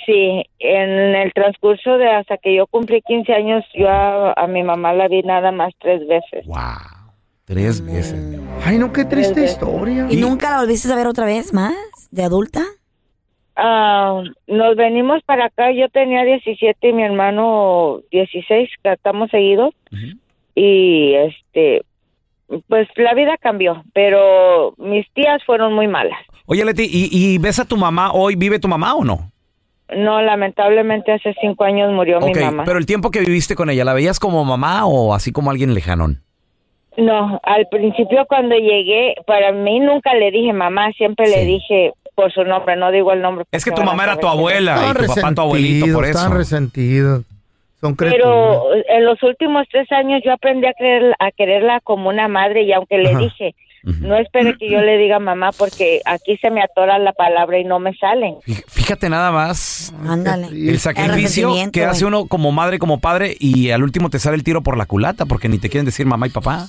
Sí, 0.04 0.42
en 0.58 0.90
el 1.14 1.32
transcurso 1.32 1.98
de 1.98 2.08
hasta 2.08 2.38
que 2.38 2.54
yo 2.54 2.66
cumplí 2.66 3.02
15 3.02 3.32
años, 3.32 3.64
yo 3.74 3.88
a, 3.88 4.32
a 4.32 4.46
mi 4.46 4.62
mamá 4.62 4.92
la 4.92 5.08
vi 5.08 5.22
nada 5.22 5.52
más 5.52 5.72
tres 5.78 6.06
veces. 6.06 6.44
Tres 7.44 7.84
veces. 7.84 8.14
mi 8.14 8.36
amor. 8.36 8.58
Ay, 8.64 8.78
no, 8.78 8.92
qué 8.92 9.04
triste 9.04 9.44
historia. 9.44 10.06
¿Y 10.10 10.16
nunca 10.16 10.50
la 10.50 10.60
volviste 10.60 10.92
a 10.92 10.96
ver 10.96 11.06
otra 11.06 11.26
vez 11.26 11.52
más? 11.52 11.74
¿De 12.10 12.24
adulta? 12.24 12.62
Ah, 13.54 14.22
nos 14.46 14.76
venimos 14.76 15.22
para 15.22 15.46
acá, 15.46 15.70
yo 15.72 15.88
tenía 15.88 16.24
17 16.24 16.88
y 16.88 16.92
mi 16.92 17.04
hermano 17.04 18.00
16, 18.10 18.68
que 18.82 18.92
estamos 18.92 19.30
seguidos. 19.30 19.74
Y 20.54 21.14
este, 21.14 21.82
pues 22.68 22.88
la 22.96 23.14
vida 23.14 23.36
cambió, 23.40 23.82
pero 23.94 24.74
mis 24.78 25.06
tías 25.12 25.42
fueron 25.44 25.72
muy 25.72 25.86
malas. 25.86 26.18
Oye, 26.46 26.64
Leti, 26.64 26.84
¿y, 26.84 27.08
y 27.12 27.38
ves 27.38 27.58
a 27.58 27.64
tu 27.64 27.76
mamá 27.76 28.12
hoy? 28.12 28.36
¿Vive 28.36 28.58
tu 28.58 28.68
mamá 28.68 28.94
o 28.94 29.04
no? 29.04 29.30
No, 29.94 30.20
lamentablemente 30.20 31.12
hace 31.12 31.34
cinco 31.40 31.64
años 31.64 31.92
murió 31.92 32.20
mi 32.20 32.32
mamá. 32.32 32.64
pero 32.64 32.78
el 32.78 32.86
tiempo 32.86 33.10
que 33.10 33.20
viviste 33.20 33.54
con 33.54 33.70
ella, 33.70 33.84
¿la 33.84 33.94
veías 33.94 34.18
como 34.18 34.44
mamá 34.44 34.84
o 34.86 35.14
así 35.14 35.30
como 35.30 35.50
alguien 35.50 35.74
lejanón? 35.74 36.22
No, 36.96 37.40
al 37.42 37.68
principio 37.68 38.24
cuando 38.26 38.56
llegué, 38.56 39.14
para 39.26 39.52
mí 39.52 39.80
nunca 39.80 40.14
le 40.14 40.30
dije 40.30 40.52
mamá, 40.52 40.90
siempre 40.92 41.28
le 41.28 41.44
dije 41.44 41.92
por 42.14 42.32
su 42.32 42.42
nombre, 42.44 42.74
no 42.76 42.90
digo 42.90 43.12
el 43.12 43.20
nombre. 43.20 43.44
Es 43.52 43.64
que 43.64 43.70
tu 43.70 43.82
mamá 43.82 44.04
era 44.04 44.16
tu 44.16 44.26
abuela 44.26 44.80
y 44.90 45.06
tu 45.06 45.14
papá 45.14 45.34
tu 45.34 45.40
abuelito, 45.42 45.92
por 45.92 46.04
eso. 46.04 46.18
Están 46.18 46.36
resentidos. 46.36 47.24
Son. 47.80 47.94
Pero 47.94 48.74
en 48.88 49.04
los 49.04 49.22
últimos 49.22 49.66
tres 49.70 49.92
años 49.92 50.22
yo 50.24 50.32
aprendí 50.32 50.66
a, 50.66 50.72
querer, 50.72 51.14
a 51.18 51.30
quererla 51.30 51.80
como 51.80 52.08
una 52.08 52.26
madre 52.26 52.62
y 52.62 52.72
aunque 52.72 52.96
le 52.96 53.10
Ajá. 53.10 53.18
dije, 53.18 53.54
no 53.86 54.16
espere 54.18 54.56
que 54.58 54.68
yo 54.68 54.80
le 54.80 54.98
diga 54.98 55.20
mamá 55.20 55.52
porque 55.52 56.00
aquí 56.04 56.36
se 56.38 56.50
me 56.50 56.60
atora 56.60 56.98
la 56.98 57.12
palabra 57.12 57.58
y 57.58 57.64
no 57.64 57.78
me 57.78 57.94
salen. 57.96 58.36
Fíjate 58.66 59.08
nada 59.08 59.30
más. 59.30 59.94
Ándale. 60.04 60.48
El 60.48 60.80
sacrificio 60.80 61.52
que 61.72 61.84
hace 61.84 62.04
uno 62.04 62.26
como 62.26 62.50
madre, 62.50 62.80
como 62.80 62.98
padre, 63.00 63.36
y 63.38 63.70
al 63.70 63.84
último 63.84 64.10
te 64.10 64.18
sale 64.18 64.36
el 64.36 64.42
tiro 64.42 64.62
por 64.62 64.76
la 64.76 64.86
culata 64.86 65.26
porque 65.26 65.48
ni 65.48 65.58
te 65.58 65.70
quieren 65.70 65.86
decir 65.86 66.04
mamá 66.04 66.26
y 66.26 66.30
papá. 66.30 66.68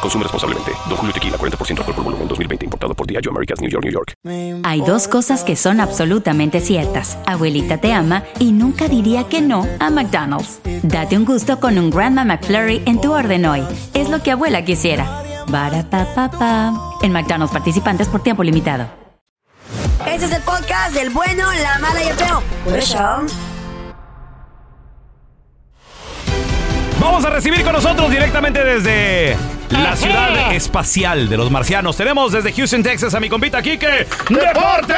Consume 0.00 0.24
responsablemente. 0.24 0.72
Don 0.88 0.96
Julio 0.96 1.12
Tequila, 1.12 1.36
40% 1.36 1.78
alcohol 1.78 1.94
por 1.94 2.04
volumen, 2.04 2.28
2020. 2.28 2.64
Importado 2.64 2.94
por 2.94 3.06
Diageo 3.06 3.30
Americas, 3.30 3.60
New 3.60 3.70
York, 3.70 3.84
New 3.84 3.92
York. 3.92 4.14
Hay 4.64 4.80
dos 4.82 5.08
cosas 5.08 5.44
que 5.44 5.56
son 5.56 5.80
absolutamente 5.80 6.60
ciertas. 6.60 7.18
Abuelita 7.26 7.78
te 7.78 7.92
ama 7.92 8.24
y 8.38 8.52
nunca 8.52 8.88
diría 8.88 9.24
que 9.24 9.40
no 9.40 9.66
a 9.80 9.90
McDonald's. 9.90 10.60
Date 10.82 11.16
un 11.16 11.24
gusto 11.24 11.60
con 11.60 11.78
un 11.78 11.90
Grandma 11.90 12.24
McFlurry 12.24 12.82
en 12.86 13.00
tu 13.00 13.12
orden 13.12 13.46
hoy. 13.46 13.62
Es 13.94 14.08
lo 14.08 14.22
que 14.22 14.32
abuela 14.32 14.64
quisiera. 14.64 15.22
Barapapapa. 15.48 16.74
En 17.02 17.12
McDonald's 17.12 17.52
participantes 17.52 18.08
por 18.08 18.22
tiempo 18.22 18.42
limitado. 18.42 18.86
Este 20.06 20.26
es 20.26 20.32
el 20.32 20.42
podcast 20.42 20.94
del 20.94 21.10
bueno, 21.10 21.44
la 21.62 21.78
mala 21.78 22.02
y 22.02 22.08
el 22.08 22.14
feo. 22.14 22.42
Por 22.64 22.78
eso. 22.78 22.98
Vamos 27.00 27.24
a 27.24 27.30
recibir 27.30 27.62
con 27.62 27.72
nosotros 27.72 28.10
directamente 28.10 28.64
desde 28.64 29.36
la 29.70 29.96
ciudad 29.96 30.54
espacial 30.54 31.28
de 31.28 31.36
los 31.36 31.50
marcianos. 31.50 31.96
Tenemos 31.96 32.32
desde 32.32 32.52
Houston, 32.52 32.82
Texas 32.82 33.14
a 33.14 33.20
mi 33.20 33.28
compita 33.28 33.60
Kike. 33.62 34.06
¡Deportes, 34.28 34.96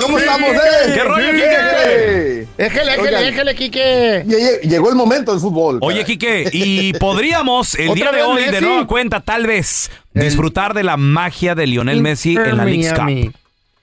¿Cómo 0.00 0.18
estamos, 0.18 0.50
eh? 0.50 0.92
¿Qué 0.94 1.04
rollo, 1.04 1.30
Kike? 1.32 2.48
Éjele, 2.58 2.94
éjele, 2.94 3.28
éjele, 3.28 3.54
Quique. 3.54 4.24
lle- 4.26 4.60
Llegó 4.62 4.88
el 4.90 4.96
momento 4.96 5.32
del 5.32 5.40
fútbol. 5.40 5.78
Oye, 5.80 6.04
Kike, 6.04 6.48
y 6.52 6.92
podríamos 6.94 7.74
el 7.76 7.90
¿Otra 7.90 8.10
día 8.10 8.12
de 8.12 8.22
hoy, 8.22 8.44
de 8.44 8.60
nueva 8.60 8.86
cuenta, 8.86 9.20
tal 9.20 9.46
vez, 9.46 9.90
disfrutar 10.12 10.74
de 10.74 10.82
la 10.82 10.96
magia 10.96 11.54
de 11.54 11.66
Lionel 11.66 12.00
Messi 12.02 12.34
en 12.36 12.56
la 12.56 12.64
Leagues 12.64 12.92
Cup. 12.92 13.34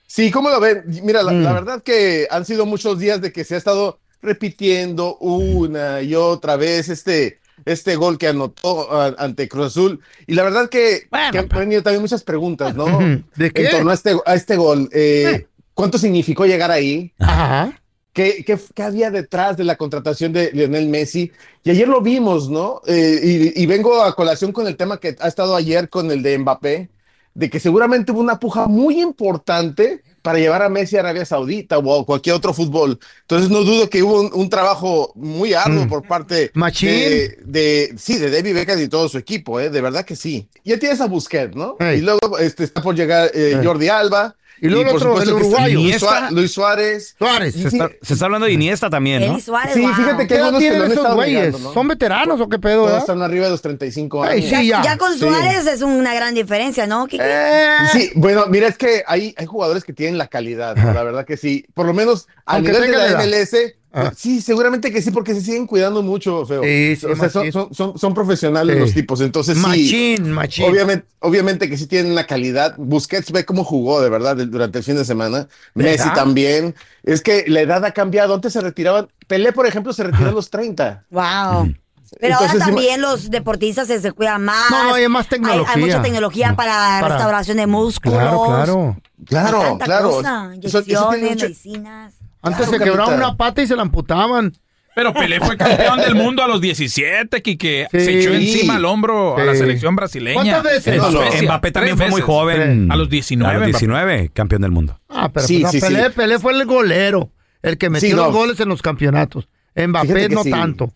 Sí, 0.06 0.30
¿cómo 0.30 0.48
lo 0.50 0.60
ven? 0.60 0.82
Mira, 1.02 1.22
la, 1.22 1.32
Mm. 1.32 1.42
la 1.42 1.52
verdad 1.52 1.82
que 1.82 2.26
han 2.30 2.44
sido 2.44 2.64
muchos 2.66 2.98
días 2.98 3.20
de 3.20 3.32
que 3.32 3.44
se 3.44 3.54
ha 3.54 3.58
estado 3.58 3.98
repitiendo 4.22 5.16
una 5.18 6.00
y 6.02 6.14
otra 6.14 6.56
vez 6.56 6.88
este, 6.88 7.38
este 7.64 7.96
gol 7.96 8.18
que 8.18 8.28
anotó 8.28 8.88
ante 9.18 9.48
Cruz 9.48 9.66
Azul. 9.66 10.00
Y 10.26 10.34
la 10.34 10.44
verdad 10.44 10.68
que, 10.68 11.08
que 11.32 11.38
han 11.38 11.48
venido 11.48 11.82
también 11.82 12.02
muchas 12.02 12.22
preguntas, 12.22 12.74
¿no? 12.74 12.98
¿De 13.34 13.50
qué? 13.50 13.64
En 13.64 13.70
torno 13.70 13.90
a 13.90 13.94
este, 13.94 14.16
a 14.24 14.34
este 14.34 14.56
gol. 14.56 14.88
Eh, 14.92 15.46
¿Cuánto 15.74 15.98
significó 15.98 16.46
llegar 16.46 16.70
ahí? 16.70 17.12
Ajá. 17.18 17.80
¿Qué, 18.12 18.44
qué, 18.46 18.58
qué 18.74 18.82
había 18.82 19.10
detrás 19.10 19.58
de 19.58 19.64
la 19.64 19.76
contratación 19.76 20.32
de 20.32 20.50
Lionel 20.52 20.88
Messi? 20.88 21.32
Y 21.64 21.70
ayer 21.70 21.86
lo 21.86 22.00
vimos, 22.00 22.48
¿no? 22.48 22.80
Eh, 22.86 23.52
y, 23.54 23.62
y 23.62 23.66
vengo 23.66 24.02
a 24.02 24.14
colación 24.14 24.52
con 24.52 24.66
el 24.66 24.76
tema 24.76 24.98
que 24.98 25.16
ha 25.20 25.28
estado 25.28 25.54
ayer 25.54 25.90
con 25.90 26.10
el 26.10 26.22
de 26.22 26.38
Mbappé, 26.38 26.88
de 27.34 27.50
que 27.50 27.60
seguramente 27.60 28.12
hubo 28.12 28.20
una 28.20 28.40
puja 28.40 28.68
muy 28.68 29.02
importante 29.02 30.02
para 30.26 30.40
llevar 30.40 30.60
a 30.62 30.68
Messi 30.68 30.96
a 30.96 31.00
Arabia 31.00 31.24
Saudita 31.24 31.78
o 31.78 32.00
a 32.00 32.04
cualquier 32.04 32.34
otro 32.34 32.52
fútbol. 32.52 32.98
Entonces 33.20 33.48
no 33.48 33.62
dudo 33.62 33.88
que 33.88 34.02
hubo 34.02 34.20
un, 34.22 34.30
un 34.34 34.50
trabajo 34.50 35.12
muy 35.14 35.54
arduo 35.54 35.86
por 35.88 36.02
parte 36.02 36.50
de, 36.88 37.38
de- 37.44 37.94
sí, 37.96 38.18
de 38.18 38.28
David 38.28 38.54
Beckham 38.54 38.80
y 38.82 38.88
todo 38.88 39.08
su 39.08 39.18
equipo, 39.18 39.60
¿eh? 39.60 39.70
de 39.70 39.80
verdad 39.80 40.04
que 40.04 40.16
sí. 40.16 40.48
Ya 40.64 40.80
tienes 40.80 41.00
a 41.00 41.06
Busquets, 41.06 41.54
¿no? 41.54 41.76
Ey. 41.78 41.98
Y 41.98 42.02
luego 42.02 42.38
este, 42.40 42.64
está 42.64 42.82
por 42.82 42.96
llegar 42.96 43.30
eh, 43.34 43.54
Ey. 43.56 43.64
Jordi 43.64 43.88
Alba. 43.88 44.34
Y 44.60 44.68
luego 44.68 44.90
el 44.90 44.96
otro, 44.96 45.20
el 45.22 45.32
uruguayo. 45.32 45.74
Luis, 45.80 45.96
Sua- 46.00 46.08
Iniesta. 46.18 46.30
Luis 46.30 46.52
Suárez. 46.52 47.14
Suárez. 47.18 47.54
Se 47.54 47.68
está, 47.68 47.90
se 48.00 48.14
está 48.14 48.24
hablando 48.24 48.46
de 48.46 48.52
Iniesta 48.52 48.88
también, 48.88 49.26
¿no? 49.26 49.38
Suárez, 49.40 49.74
Sí, 49.74 49.80
wow. 49.82 49.94
fíjate 49.94 50.26
¿Qué 50.26 50.34
edad 50.34 50.44
algunos 50.44 50.60
que 50.62 50.68
tienen 50.70 50.78
lo 50.78 50.84
han 50.84 50.92
esos 50.92 51.14
güeyes? 51.14 51.60
¿no? 51.60 51.72
¿Son 51.74 51.88
veteranos 51.88 52.40
o 52.40 52.48
qué 52.48 52.58
pedo? 52.58 52.74
Todos 52.76 52.86
verdad? 52.86 53.00
están 53.00 53.22
arriba 53.22 53.44
de 53.46 53.50
los 53.50 53.62
35 53.62 54.24
años. 54.24 54.44
Sí, 54.48 54.66
ya. 54.68 54.82
Ya 54.82 54.96
con 54.96 55.12
Sí. 55.12 55.18
Suárez 55.20 55.66
es 55.66 55.82
una 55.82 56.14
gran 56.14 56.34
diferencia, 56.34 56.86
¿no? 56.86 57.06
Eh, 57.10 57.66
Sí, 57.92 58.10
bueno, 58.14 58.46
mira, 58.48 58.68
es 58.68 58.78
que 58.78 59.02
hay, 59.06 59.34
hay 59.36 59.46
jugadores 59.46 59.84
que 59.84 59.92
tienen 59.92 60.16
la 60.18 60.28
calidad, 60.28 60.74
¿no? 60.76 60.92
la 60.92 61.02
verdad 61.02 61.24
que 61.26 61.36
sí. 61.36 61.66
Por 61.74 61.86
lo 61.86 61.92
menos 61.94 62.26
a 62.46 62.54
Aunque 62.56 62.72
nivel 62.72 62.90
de 62.90 62.96
tenga 62.96 63.10
la. 63.12 63.24
MLS, 63.26 63.74
Ah. 63.98 64.12
sí, 64.14 64.42
seguramente 64.42 64.92
que 64.92 65.00
sí, 65.00 65.10
porque 65.10 65.32
se 65.34 65.40
siguen 65.40 65.66
cuidando 65.66 66.02
mucho, 66.02 66.44
feo. 66.44 66.62
Sí, 66.62 66.96
sí, 66.96 67.06
o 67.06 67.16
sea, 67.16 67.30
son, 67.30 67.50
son, 67.50 67.72
son, 67.74 67.98
son 67.98 68.12
profesionales 68.12 68.76
Sí. 68.76 68.80
los 68.80 68.92
tipos, 68.92 69.20
entonces 69.22 69.56
sí. 69.56 69.62
Machín, 69.62 70.32
machín. 70.32 70.66
Obviamente, 70.70 71.06
obviamente 71.20 71.70
que 71.70 71.78
sí 71.78 71.86
tienen 71.86 72.14
la 72.14 72.26
calidad. 72.26 72.74
Busquets 72.76 73.32
ve 73.32 73.46
cómo 73.46 73.64
jugó 73.64 74.02
de 74.02 74.10
verdad 74.10 74.36
durante 74.36 74.78
el 74.78 74.84
fin 74.84 74.96
de 74.96 75.04
semana. 75.06 75.48
Messi 75.74 76.08
también. 76.14 76.74
Es 77.04 77.22
que 77.22 77.44
la 77.48 77.60
edad 77.62 77.84
ha 77.86 77.92
cambiado. 77.92 78.34
Antes 78.34 78.52
se 78.52 78.60
retiraban. 78.60 79.08
Pelé, 79.26 79.52
por 79.52 79.66
ejemplo, 79.66 79.92
se 79.94 80.02
retiró 80.04 80.28
a 80.28 80.32
los 80.32 80.50
30. 80.50 81.04
Wow. 81.10 81.72
Pero 82.20 82.34
Entonces, 82.34 82.52
ahora 82.62 82.64
también 82.66 83.00
los 83.00 83.30
deportistas 83.30 83.88
se, 83.88 84.00
se 84.00 84.12
cuidan 84.12 84.44
más. 84.44 84.70
No, 84.70 84.84
no, 84.90 84.94
hay 84.94 85.08
más 85.08 85.28
tecnología. 85.28 85.72
Hay, 85.74 85.80
mucha 85.80 86.00
tecnología 86.02 86.54
para, 86.54 87.00
Para- 87.00 87.14
restauración 87.16 87.56
de 87.56 87.66
músculos. 87.66 88.18
Claro, 88.18 88.44
claro. 88.46 88.96
Claro, 89.26 89.78
claro. 89.82 90.10
cosa, 90.10 90.50
Eso- 90.62 90.78
eso 90.78 90.78
Inyecciones, 90.82 91.30
mucho- 91.30 91.44
medicinas. 91.46 92.14
Antes 92.46 92.68
Claro, 92.68 92.78
se 92.78 92.90
quebraba 92.90 93.14
una 93.14 93.36
pata 93.36 93.62
y 93.62 93.66
se 93.66 93.76
la 93.76 93.82
amputaban. 93.82 94.52
Pero 94.94 95.12
Pelé 95.12 95.40
fue 95.40 95.58
campeón 95.58 95.98
del 95.98 96.14
mundo 96.14 96.42
a 96.42 96.48
los 96.48 96.58
17, 96.62 97.42
que 97.42 97.86
Sí. 97.92 98.00
se 98.00 98.18
echó 98.18 98.32
encima 98.32 98.76
al 98.76 98.84
hombro 98.86 99.36
a 99.36 99.44
la 99.44 99.54
selección 99.54 99.94
brasileña. 99.94 100.34
¿Cuántas 100.62 100.62
veces? 100.62 100.96
No. 101.12 101.20
Mbappé 101.42 101.70
también 101.70 101.98
fue 101.98 102.08
muy 102.08 102.22
joven. 102.22 102.90
A 102.90 102.96
los 102.96 103.10
19. 103.10 103.50
A 103.50 103.52
los 103.58 103.68
Mbappé. 103.68 103.72
19, 103.78 104.30
campeón 104.32 104.62
del 104.62 104.70
mundo. 104.70 104.98
Ah, 105.10 105.30
pero 105.30 105.46
Sí, 105.46 105.60
pues, 105.60 105.82
Pelé, 105.84 106.04
sí. 106.06 106.10
Pelé 106.16 106.38
fue 106.38 106.54
el 106.54 106.64
golero, 106.64 107.30
el 107.62 107.76
que 107.76 107.90
metió 107.90 108.08
Sí, 108.08 108.14
los 108.16 108.32
goles 108.32 108.58
en 108.60 108.70
los 108.70 108.80
campeonatos. 108.80 109.48
Mbappé 109.74 110.30
no 110.30 110.42
sí. 110.44 110.50
tanto. 110.50 110.90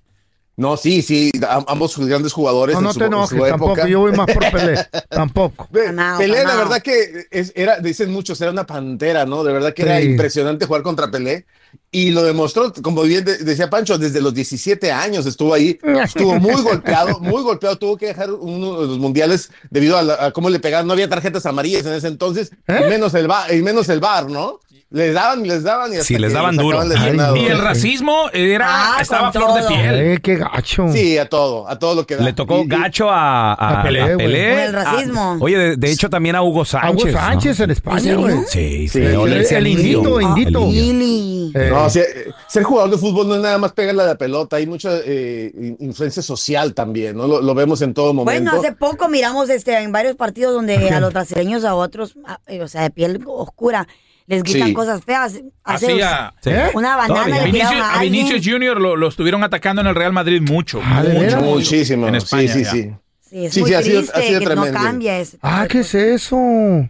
No, 0.60 0.76
sí, 0.76 1.00
sí. 1.00 1.30
am- 1.48 1.64
ambos 1.68 1.96
grandes 1.96 2.34
jugadores. 2.34 2.74
No, 2.74 2.80
en 2.80 2.84
no 2.84 2.92
su- 2.92 2.98
te 2.98 3.04
en 3.06 3.10
su 3.12 3.16
enojes, 3.16 3.48
tampoco. 3.48 3.72
época. 3.72 3.88
Yo 3.88 4.00
voy 4.00 4.12
más 4.12 4.26
por 4.26 4.50
Pelé. 4.50 4.86
tampoco. 5.08 5.68
Pelé, 5.72 6.44
la 6.44 6.54
verdad 6.56 6.82
que 6.82 7.26
es- 7.30 7.52
era, 7.56 7.78
dicen 7.78 8.12
muchos, 8.12 8.38
era 8.42 8.50
una 8.50 8.66
pantera, 8.66 9.24
¿no? 9.24 9.42
De 9.42 9.54
verdad 9.54 9.72
que 9.72 9.82
era 9.82 10.02
impresionante 10.02 10.66
jugar 10.66 10.82
contra 10.82 11.10
Pelé. 11.10 11.46
Y 11.92 12.10
lo 12.10 12.22
demostró, 12.22 12.72
como 12.82 13.02
bien 13.02 13.24
de- 13.24 13.38
decía 13.38 13.70
Pancho, 13.70 13.96
desde 13.96 14.20
los 14.20 14.34
17 14.34 14.92
años 14.92 15.24
estuvo 15.24 15.54
ahí. 15.54 15.78
Estuvo 16.04 16.34
muy 16.38 16.60
golpeado, 16.62 17.20
muy 17.20 17.42
golpeado. 17.42 17.76
Tuvo 17.78 17.96
que 17.96 18.06
dejar 18.08 18.30
uno 18.30 18.82
de 18.82 18.86
los 18.86 18.98
mundiales 18.98 19.50
debido 19.70 19.96
a, 19.96 20.02
la- 20.02 20.26
a 20.26 20.30
cómo 20.32 20.50
le 20.50 20.60
pegaban. 20.60 20.86
No 20.86 20.92
había 20.92 21.08
tarjetas 21.08 21.46
amarillas 21.46 21.86
en 21.86 21.94
ese 21.94 22.08
entonces, 22.08 22.50
¿Eh? 22.68 22.82
y, 22.84 22.88
menos 22.90 23.14
el 23.14 23.26
bar, 23.28 23.54
y 23.54 23.62
menos 23.62 23.88
el 23.88 24.00
bar, 24.00 24.28
¿no? 24.30 24.60
Les 24.92 25.14
daban 25.14 25.46
les 25.46 25.62
daban 25.62 25.92
y 25.92 25.96
hasta 25.98 26.04
Sí, 26.04 26.18
les 26.18 26.32
daban 26.32 26.56
duro. 26.56 26.80
Ay. 26.80 27.16
Y 27.36 27.46
el 27.46 27.58
racismo 27.60 28.24
era, 28.32 28.66
Ah, 28.96 28.98
estaba 29.00 29.28
a 29.28 29.32
flor 29.32 29.54
de 29.54 29.60
todo. 29.60 29.68
piel. 29.68 29.94
Eh, 29.94 30.18
qué 30.20 30.34
gacho. 30.34 30.88
Sí, 30.92 31.16
a 31.16 31.28
todo, 31.28 31.68
a 31.68 31.78
todo 31.78 31.94
lo 31.94 32.04
que 32.04 32.16
da. 32.16 32.24
Le 32.24 32.32
tocó 32.32 32.62
Y- 32.62 32.66
gacho 32.66 33.08
a, 33.08 33.54
a, 33.54 33.80
A 33.80 33.82
Pelé, 33.84 34.02
a. 34.02 34.16
Pelé. 34.16 34.50
Con 34.50 34.58
el 34.58 34.72
racismo. 34.72 35.20
A- 35.20 35.36
oye, 35.40 35.56
de, 35.58 35.76
de 35.76 35.92
hecho 35.92 36.10
también 36.10 36.34
a 36.34 36.42
Hugo 36.42 36.64
Sánchez. 36.64 37.04
Hugo 37.04 37.06
¿no? 37.06 37.18
Sánchez 37.20 37.60
en 37.60 37.70
España, 37.70 38.14
güey. 38.16 38.36
Sí, 38.48 38.88
Sí, 38.88 38.98
feo, 38.98 39.26
el- 39.26 39.30
le 39.30 39.38
decían 39.38 39.60
el 39.60 39.66
indito, 39.68 40.20
indito. 40.20 40.58
El 40.64 40.74
indio. 40.74 40.92
Lili. 40.92 41.52
Eh, 41.54 41.68
No, 41.70 41.88
ser, 41.88 42.06
ser 42.48 42.64
jugador 42.64 42.90
de 42.90 42.98
fútbol 42.98 43.28
no 43.28 43.36
es 43.36 43.40
nada 43.42 43.58
más 43.58 43.72
pegarle 43.72 44.02
a 44.02 44.06
la 44.06 44.16
pelota, 44.16 44.56
hay 44.56 44.66
mucha 44.66 44.90
eh, 45.04 45.52
in- 45.56 45.76
influencia 45.78 46.20
social 46.20 46.74
también, 46.74 47.16
¿no? 47.16 47.28
Lo, 47.28 47.40
lo 47.40 47.54
vemos 47.54 47.80
en 47.82 47.94
todo 47.94 48.12
momento. 48.12 48.42
Bueno, 48.50 48.58
hace 48.60 48.72
poco 48.72 49.08
miramos 49.08 49.50
este 49.50 49.78
en 49.78 49.92
varios 49.92 50.16
partidos 50.16 50.52
donde 50.52 50.90
a 50.90 50.98
los 50.98 51.12
brasileños 51.12 51.64
a 51.64 51.76
otros, 51.76 52.16
a- 52.26 52.40
eh, 52.48 52.60
o 52.60 52.66
sea, 52.66 52.82
de 52.82 52.90
piel 52.90 53.22
oscura, 53.24 53.86
les 54.30 54.42
gritan 54.44 54.68
Sí. 54.68 54.74
cosas 54.74 55.02
feas. 55.04 55.34
Hace 55.64 55.86
Así 55.92 56.00
a, 56.00 56.32
Sí. 56.40 56.50
una 56.74 56.96
banana 56.96 57.26
le 57.38 57.44
Vinicius, 57.46 57.72
a 57.82 57.98
a. 57.98 58.00
Vinicius 58.02 58.42
Junior 58.46 58.80
lo, 58.80 58.96
lo 58.96 59.08
estuvieron 59.08 59.42
atacando 59.44 59.82
en 59.82 59.88
el 59.88 59.94
Real 59.94 60.12
Madrid 60.12 60.40
mucho. 60.40 60.80
Ah, 60.82 61.02
¿de 61.02 61.14
mucho. 61.14 61.40
Muchísimo. 61.42 62.06
En 62.08 62.14
España, 62.14 62.50
sí, 62.52 62.58
sí, 62.60 62.64
ya. 62.64 62.70
sí. 62.70 62.90
Sí, 63.28 63.46
es 63.46 63.52
Sí, 63.54 63.60
muy 63.60 63.68
sí, 63.70 63.74
ha 63.74 63.82
sido- 63.82 64.00
triste 64.00 64.18
ha 64.18 64.22
sido 64.22 64.38
que 64.40 64.46
no 64.46 64.52
tremendo. 64.62 64.80
cambia 64.80 65.18
ese 65.20 65.32
tipo 65.32 65.46
Ah, 65.48 65.66
¿qué 65.68 65.80
es 65.80 65.94
eso? 65.94 66.36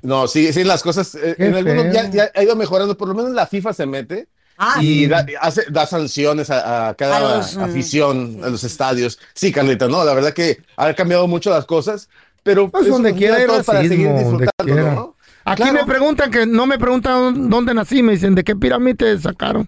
No, 0.03 0.27
sí, 0.27 0.53
sí, 0.55 0.65
las 0.65 0.83
cosas 0.83 1.15
eh, 1.15 1.35
en 1.39 1.55
algunos 1.55 1.93
ya, 1.93 2.09
ya 2.11 2.31
ha 2.35 2.43
ido 2.43 2.57
mejorando, 2.57 2.97
por 2.97 3.09
lo 3.09 3.15
menos 3.15 3.33
la 3.33 3.47
FIFA 3.47 3.73
se 3.75 3.85
mete 3.87 4.29
Ah, 4.57 4.77
y 4.81 4.85
sí. 5.05 5.07
da, 5.07 5.27
hace, 5.41 5.65
da 5.71 5.87
sanciones 5.87 6.49
a, 6.51 6.89
a 6.89 6.95
cada 6.95 7.17
A 7.17 7.21
los, 7.37 7.57
mm, 7.57 7.63
afición, 7.63 8.41
a 8.45 8.49
los 8.49 8.65
estadios. 8.65 9.19
Sí, 9.35 9.53
Carlita, 9.53 9.89
no, 9.89 10.05
la 10.05 10.13
verdad 10.15 10.33
que 10.35 10.59
ha 10.77 10.93
cambiado 10.95 11.27
mucho 11.27 11.51
las 11.51 11.65
cosas, 11.67 12.09
pero 12.43 12.71
Pues 12.71 12.85
eso 12.85 12.93
donde 12.95 13.15
quiera 13.15 13.45
todos 13.47 13.65
para 13.67 13.81
seguir 13.81 14.09
quiera. 14.63 14.95
¿no? 14.95 15.17
Aquí 15.43 15.63
Claro. 15.63 15.79
me 15.79 15.85
preguntan 15.87 16.31
que 16.31 16.45
no 16.45 16.67
me 16.67 16.79
preguntan 16.79 17.49
dónde 17.49 17.73
nací, 17.73 18.03
me 18.03 18.13
dicen 18.13 18.35
de 18.35 18.45
qué 18.45 18.55
pirámide 18.55 19.19
sacaron. 19.19 19.67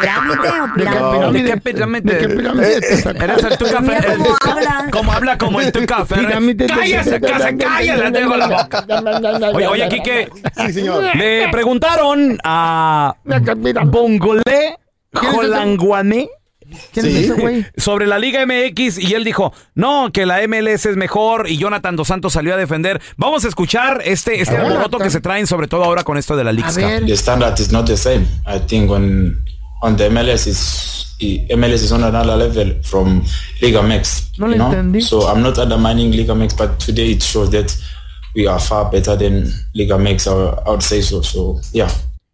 ¿Pirámide 0.00 0.48
o 0.50 0.66
¿De 0.76 0.84
qué 0.84 0.90
pirámide? 0.90 1.12
pirámide? 1.12 1.42
¿De 1.42 1.50
qué 1.52 1.60
pirámide? 1.60 2.00
¿De 2.14 2.18
qué 2.18 2.28
pirámide 2.34 2.80
te 2.80 2.96
sacaron? 2.96 3.30
Eres 3.30 3.44
el 3.44 3.52
Fer- 3.58 4.16
cómo 4.16 4.36
hablan. 4.52 4.90
Como 4.90 5.12
habla 5.12 5.38
como 5.38 5.60
el 5.60 5.70
tuca 5.72 5.98
Fer- 6.04 6.26
Pirámide 6.26 6.66
de- 6.66 6.74
Cállese, 6.74 7.20
casa, 7.20 7.50
cállate, 7.56 8.10
tengo 8.10 8.36
la 8.36 8.48
boca. 8.48 8.84
Oye, 9.54 9.66
oye, 9.68 9.88
Quique, 9.88 10.28
Sí, 10.56 10.72
señor. 10.72 11.04
le 11.14 11.48
preguntaron 11.52 12.38
a 12.42 13.14
Bongolé 13.86 14.76
Jolanguané 15.14 16.28
¿Quién 16.92 17.06
es 17.06 17.12
Sí. 17.12 17.24
ese 17.24 17.32
güey? 17.34 17.66
sobre 17.76 18.06
la 18.06 18.18
Liga 18.18 18.44
MX 18.46 18.98
y 18.98 19.14
él 19.14 19.24
dijo, 19.24 19.52
no, 19.74 20.10
que 20.12 20.26
la 20.26 20.46
MLS 20.46 20.86
es 20.86 20.96
mejor 20.96 21.48
y 21.48 21.56
Jonathan 21.58 21.96
Dos 21.96 22.08
Santos 22.08 22.32
salió 22.32 22.54
a 22.54 22.56
defender. 22.56 23.00
Vamos 23.16 23.44
a 23.44 23.48
escuchar 23.48 24.02
este, 24.04 24.40
este 24.40 24.56
alboroto 24.56 24.98
que 24.98 25.10
se 25.10 25.20
traen 25.20 25.46
sobre 25.46 25.68
todo 25.68 25.84
ahora 25.84 26.04
con 26.04 26.16
esto 26.18 26.36
de 26.36 26.44
la 26.44 26.52
League 26.52 26.68
A 26.70 26.72
Cup. 26.74 26.82
ver. 26.82 27.06
the 27.06 27.16
standard 27.16 27.58
is 27.60 27.70
not 27.72 27.86
the 27.86 27.96
same. 27.96 28.26
I 28.46 28.58
think 28.66 28.90
on 28.90 29.44
on 29.82 29.96
the 29.96 30.08
MLS 30.10 30.46
is 30.46 31.16
MLS 31.50 31.82
is 31.84 31.92
on 31.92 32.02
another 32.04 32.36
level 32.36 32.80
from 32.82 33.22
Liga 33.60 33.80
MX. 33.82 34.38
No 34.38 34.46
know? 34.48 34.66
entendí. 34.72 35.00
So 35.00 35.28
I'm 35.28 35.42
not 35.42 35.58
undermining 35.58 36.10
Liga 36.12 36.34
MX, 36.34 36.56
but 36.56 36.78
today 36.78 37.10
it 37.12 37.22
shows 37.22 37.50
that 37.50 37.72
we 38.34 38.46
are 38.48 38.58
far 38.60 38.90
better 38.90 39.16
than 39.16 39.52
Liga 39.74 39.94
MX. 39.96 40.26
I 40.66 40.70
would 40.70 40.82
say 40.82 41.00
so. 41.02 41.20
So 41.22 41.60
yeah. 41.72 41.88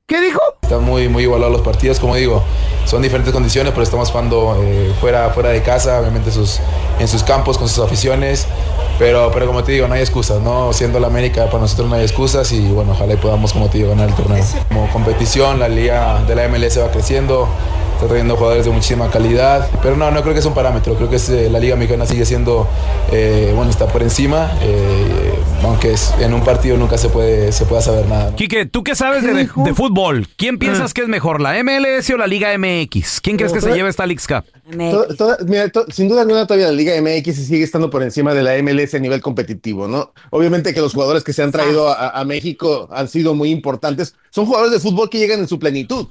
¿Qué 0.09 0.23
dijo? 0.23 0.40
Están 0.62 0.85
muy, 0.85 1.07
muy 1.11 1.25
igualados 1.25 1.53
los 1.53 1.61
partidos, 1.61 2.01
como 2.01 2.14
digo, 2.14 2.42
son 2.87 3.03
diferentes 3.03 3.31
condiciones, 3.31 3.73
pero 3.73 3.83
estamos 3.83 4.11
jugando 4.11 4.57
eh, 4.59 4.90
fuera, 5.03 5.29
fuera 5.35 5.51
de 5.51 5.61
casa, 5.61 6.01
obviamente 6.01 6.31
sus, 6.33 6.61
en 6.99 7.07
sus 7.07 7.23
campos, 7.23 7.59
con 7.59 7.68
sus 7.68 7.85
aficiones, 7.85 8.47
pero, 8.99 9.31
pero 9.35 9.47
como 9.47 9.62
te 9.64 9.73
digo, 9.73 9.87
no 9.87 9.92
hay 9.92 10.01
excusas, 10.01 10.40
¿no? 10.40 10.73
Siendo 10.73 10.99
la 10.99 11.09
América, 11.09 11.44
para 11.51 11.59
nosotros 11.59 11.90
no 11.90 11.97
hay 11.97 12.05
excusas 12.05 12.51
y 12.53 12.71
bueno, 12.71 12.92
ojalá 12.92 13.12
y 13.12 13.16
podamos, 13.18 13.53
como 13.53 13.68
te 13.68 13.77
digo, 13.77 13.90
ganar 13.90 14.09
el 14.09 14.14
torneo. 14.14 14.42
Como 14.68 14.90
competición, 14.90 15.59
la 15.59 15.68
liga 15.68 16.23
de 16.27 16.35
la 16.35 16.49
MLS 16.49 16.81
va 16.81 16.90
creciendo, 16.90 17.47
está 17.97 18.07
trayendo 18.07 18.35
jugadores 18.37 18.64
de 18.64 18.71
muchísima 18.71 19.11
calidad, 19.11 19.68
pero 19.83 19.99
no, 19.99 20.11
no 20.11 20.23
creo 20.23 20.33
que 20.33 20.40
es 20.40 20.47
un 20.47 20.55
parámetro, 20.55 20.94
creo 20.94 21.11
que 21.11 21.16
es, 21.16 21.29
eh, 21.29 21.51
la 21.51 21.59
liga 21.59 21.77
mexicana 21.77 22.07
sigue 22.07 22.25
siendo, 22.25 22.66
eh, 23.12 23.53
bueno, 23.55 23.71
está 23.71 23.85
por 23.85 24.03
encima, 24.03 24.53
aunque 25.62 25.92
es- 25.92 26.12
en 26.21 26.33
un 26.35 26.42
partido 26.44 26.77
nunca 26.77 26.97
se 26.99 27.09
puede, 27.09 27.53
se 27.53 27.64
pueda 27.66 27.83
saber 27.83 28.07
nada. 28.07 28.31
¿no? 28.31 28.37
Quique, 28.37 28.66
¿tú 28.66 28.83
qué 28.85 28.94
sabes 28.94 29.23
de, 29.23 29.33
de- 29.35 29.49
de 29.64 29.75
fútbol? 29.75 30.27
¿Quién 30.37 30.59
piensas 30.59 30.94
que 30.94 31.03
es 31.03 31.09
mejor, 31.09 31.40
la 31.40 31.59
MLS 31.62 32.11
o 32.12 32.16
la 32.16 32.27
Liga 32.27 32.51
MX? 32.57 33.21
¿Quién 33.21 33.37
crees 33.37 33.53
que 33.53 33.61
se 33.61 33.73
lleva 33.75 33.88
esta 33.88 34.07
League 34.07 34.23
Cup? 34.27 34.44
Toda- 35.16 35.38
mira, 35.47 35.68
to- 35.68 35.87
sin 35.90 36.09
duda 36.09 36.23
alguna 36.23 36.47
todavía 36.47 36.66
la 36.68 36.73
Liga 36.73 36.94
MX 37.01 37.47
sigue 37.47 37.64
estando 37.64 37.90
por 37.90 38.03
encima 38.03 38.35
de 38.35 38.42
la 38.42 38.57
MLS 38.62 38.94
a 38.94 38.99
nivel 39.01 39.21
competitivo, 39.21 39.88
¿no? 39.88 40.12
Obviamente 40.31 40.73
que 40.75 40.81
los 40.81 40.92
jugadores 40.94 41.25
que 41.25 41.33
se 41.33 41.42
han 41.42 41.53
traído 41.53 41.88
a, 41.88 42.11
a 42.11 42.25
México 42.25 42.88
han 42.92 43.09
sido 43.09 43.35
muy 43.35 43.51
importantes. 43.51 44.14
Son 44.31 44.47
jugadores 44.47 44.73
de 44.73 44.81
fútbol 44.81 45.11
que 45.11 45.18
llegan 45.18 45.40
en 45.40 45.49
su 45.49 45.59
plenitud. 45.59 46.07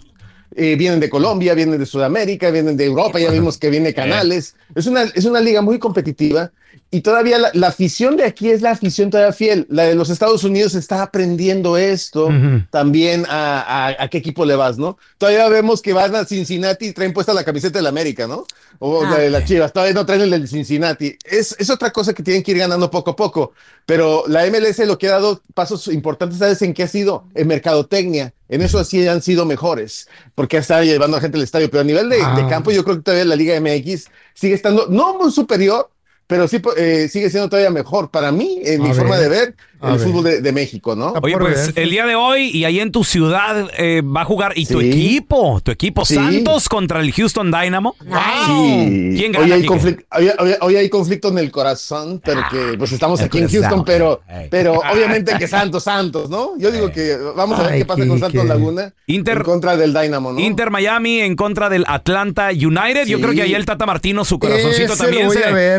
Eh, 0.56 0.76
vienen 0.78 1.00
de 1.02 1.10
Colombia, 1.10 1.54
vienen 1.54 1.78
de 1.78 1.86
Sudamérica, 1.86 2.50
vienen 2.52 2.78
de 2.78 2.86
Europa, 2.86 3.20
ya 3.20 3.30
vimos 3.30 3.58
que 3.58 3.70
viene 3.70 3.94
Canales. 3.94 4.56
Es 4.78 4.88
una, 4.88 5.04
es 5.04 5.26
una 5.26 5.42
liga 5.42 5.62
muy 5.62 5.80
competitiva 5.80 6.52
y 6.90 7.02
todavía 7.02 7.38
la, 7.38 7.50
la 7.54 7.68
afición 7.68 8.16
de 8.16 8.24
aquí 8.24 8.50
es 8.50 8.62
la 8.62 8.72
afición 8.72 9.10
todavía 9.10 9.34
fiel. 9.34 9.66
La 9.70 9.84
de 9.84 9.96
los 9.96 10.10
Estados 10.10 10.44
Unidos 10.46 10.74
está 10.76 11.02
aprendiendo 11.04 11.78
esto 11.78 12.30
también 12.70 13.26
a, 13.28 13.88
a- 13.90 14.04
a 14.04 14.08
qué 14.10 14.20
equipo 14.20 14.46
le 14.46 14.56
vas, 14.56 14.78
¿no? 14.78 14.98
Todavía 15.18 15.50
vemos 15.50 15.82
que 15.82 15.94
van 15.94 16.16
a 16.16 16.24
Cincinnati 16.26 16.88
y 16.88 16.94
traen 16.94 17.12
puesta 17.14 17.34
la 17.34 17.44
camiseta 17.44 17.80
del 17.80 17.88
América, 17.88 18.28
¿no? 18.28 18.46
O 18.80 19.04
la 19.04 19.18
de 19.18 19.30
las 19.32 19.46
Chivas, 19.46 19.74
todavía 19.74 19.96
no 19.96 20.06
traen 20.06 20.22
el 20.22 20.30
del 20.30 20.48
Cincinnati. 20.48 21.18
Es, 21.26 21.56
es 21.58 21.70
otra 21.72 21.92
cosa 21.92 22.14
que 22.14 22.22
tienen 22.24 22.44
que 22.44 22.52
ir 22.52 22.60
ganando 22.60 22.92
poco 22.92 23.12
a 23.12 23.16
poco, 23.16 23.54
pero 23.86 24.24
la 24.28 24.46
MLS 24.46 24.78
lo 24.86 24.98
que 25.00 25.08
ha 25.08 25.14
dado 25.14 25.42
pasos 25.56 25.88
importantes, 25.88 26.38
¿sabes 26.38 26.62
en 26.62 26.74
qué 26.76 26.84
ha 26.84 26.88
sido? 26.88 27.26
En 27.34 27.48
mercadotecnia. 27.48 28.34
En 28.50 28.62
eso 28.62 28.82
sí 28.86 29.06
han 29.08 29.22
sido 29.22 29.46
mejores, 29.46 30.08
porque 30.34 30.56
está 30.56 30.82
llevando 30.82 31.18
a 31.18 31.20
gente 31.22 31.38
al 31.38 31.44
estadio, 31.44 31.70
pero 31.70 31.82
a 31.82 31.84
nivel 31.84 32.08
de, 32.08 32.16
de 32.18 32.22
Ah. 32.24 32.48
campo 32.50 32.72
yo 32.72 32.84
creo 32.86 32.96
que 32.98 33.02
todavía 33.02 33.26
la 33.26 33.36
Liga 33.36 33.60
MX 33.60 34.06
sigue 34.34 34.54
estando, 34.54 34.67
no 34.72 35.18
muy 35.18 35.32
superior, 35.32 35.90
pero 36.28 36.48
sí 36.48 36.62
eh, 36.76 37.08
sigue 37.10 37.30
siendo 37.30 37.50
todavía 37.50 37.72
mejor. 37.72 38.10
Para 38.12 38.32
mí, 38.32 38.60
en 38.64 38.84
mi 38.84 38.94
forma 38.94 39.18
de 39.18 39.30
ver, 39.30 39.56
el 39.82 39.92
ver. 39.98 40.00
fútbol 40.00 40.24
de, 40.24 40.42
de 40.42 40.52
México, 40.52 40.96
¿no? 40.96 41.14
Oye, 41.22 41.38
pues 41.38 41.72
el 41.76 41.90
día 41.90 42.06
de 42.06 42.16
hoy 42.16 42.50
y 42.54 42.64
ahí 42.66 42.80
en 42.80 42.92
tu 42.92 43.04
ciudad 43.04 43.68
eh, 43.78 44.02
va 44.02 44.22
a 44.22 44.26
jugar. 44.26 44.54
¿Y 44.56 44.66
tu 44.66 44.80
equipo? 44.82 45.60
¿Tu 45.64 45.72
equipo 45.72 46.06
Sí. 46.06 46.16
Santos 46.16 46.70
contra 46.70 47.00
el 47.02 47.12
Houston 47.12 47.52
Dynamo? 47.52 47.96
Sí. 48.00 49.14
¿Quién 49.18 49.36
hoy 49.36 49.50
gana, 49.50 49.56
hay, 49.56 49.68
hoy, 49.68 50.32
hoy- 50.40 50.56
hoy 50.62 50.76
hay 50.76 50.90
conflicto 50.90 51.30
en 51.30 51.38
el 51.38 51.52
corazón, 51.52 52.22
porque 52.24 52.76
pues 52.78 52.92
estamos 52.92 53.20
el 53.20 53.26
aquí 53.28 53.40
en. 53.40 53.50
Houston, 53.50 53.84
pero, 53.86 54.22
pero 54.50 54.74
obviamente 54.92 55.34
que 55.38 55.48
Santos, 55.48 55.84
Santos, 55.84 56.30
¿no? 56.30 56.58
Yo 56.58 56.72
digo 56.72 56.92
que 56.92 57.16
vamos 57.36 57.60
a 57.60 57.64
ver 57.64 57.72
Ay, 57.74 57.80
qué 57.80 57.86
pasa 57.86 58.08
con 58.08 58.20
Santos. 58.20 58.46
Laguna 58.46 58.94
Inter- 59.08 59.38
en 59.38 59.44
contra 59.44 59.76
del 59.78 59.94
Dynamo, 59.94 60.34
¿no? 60.34 60.40
Inter 60.40 60.70
Miami 60.72 61.22
en 61.22 61.36
contra 61.36 61.70
del 61.70 61.84
Atlanta 61.88 62.50
United. 62.52 63.06
Yo 63.08 63.20
creo 63.20 63.34
que 63.34 63.42
ahí 63.44 63.54
el 63.54 63.66
Tata 63.66 63.86
Martino, 63.86 64.24
su 64.26 64.40
corazoncito 64.40 64.94
Ese 64.94 65.04
también 65.04 65.30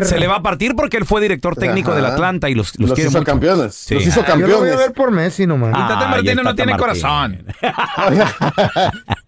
se, 0.05 0.19
le 0.19 0.27
va 0.27 0.35
a 0.37 0.41
partir 0.43 0.75
porque 0.75 0.97
él 0.97 1.05
fue 1.05 1.21
director 1.21 1.55
técnico 1.55 1.91
Ajá. 1.91 2.01
del 2.01 2.05
Atlanta 2.11 2.49
y 2.49 2.55
los, 2.55 2.77
los, 2.79 2.89
Los 2.89 2.95
quiere 2.95 3.09
hizo 3.09 3.19
mucho. 3.19 3.31
campeones, 3.31 3.75
Sí. 3.89 3.95
los 3.95 4.07
hizo 4.07 4.25
Yo 4.25 4.35
lo 4.35 4.35
voy 4.37 4.43
a 4.43 4.47
campeones. 4.47 4.77
ver 4.77 4.93
por 4.93 5.11
Messi 5.11 5.45
nomás. 5.45 5.73
Ah, 5.75 5.87
Tata 5.87 6.07
Martino 6.07 6.35
no 6.35 6.43
Tata 6.43 6.55
tiene 6.55 6.77
corazón. 6.77 7.45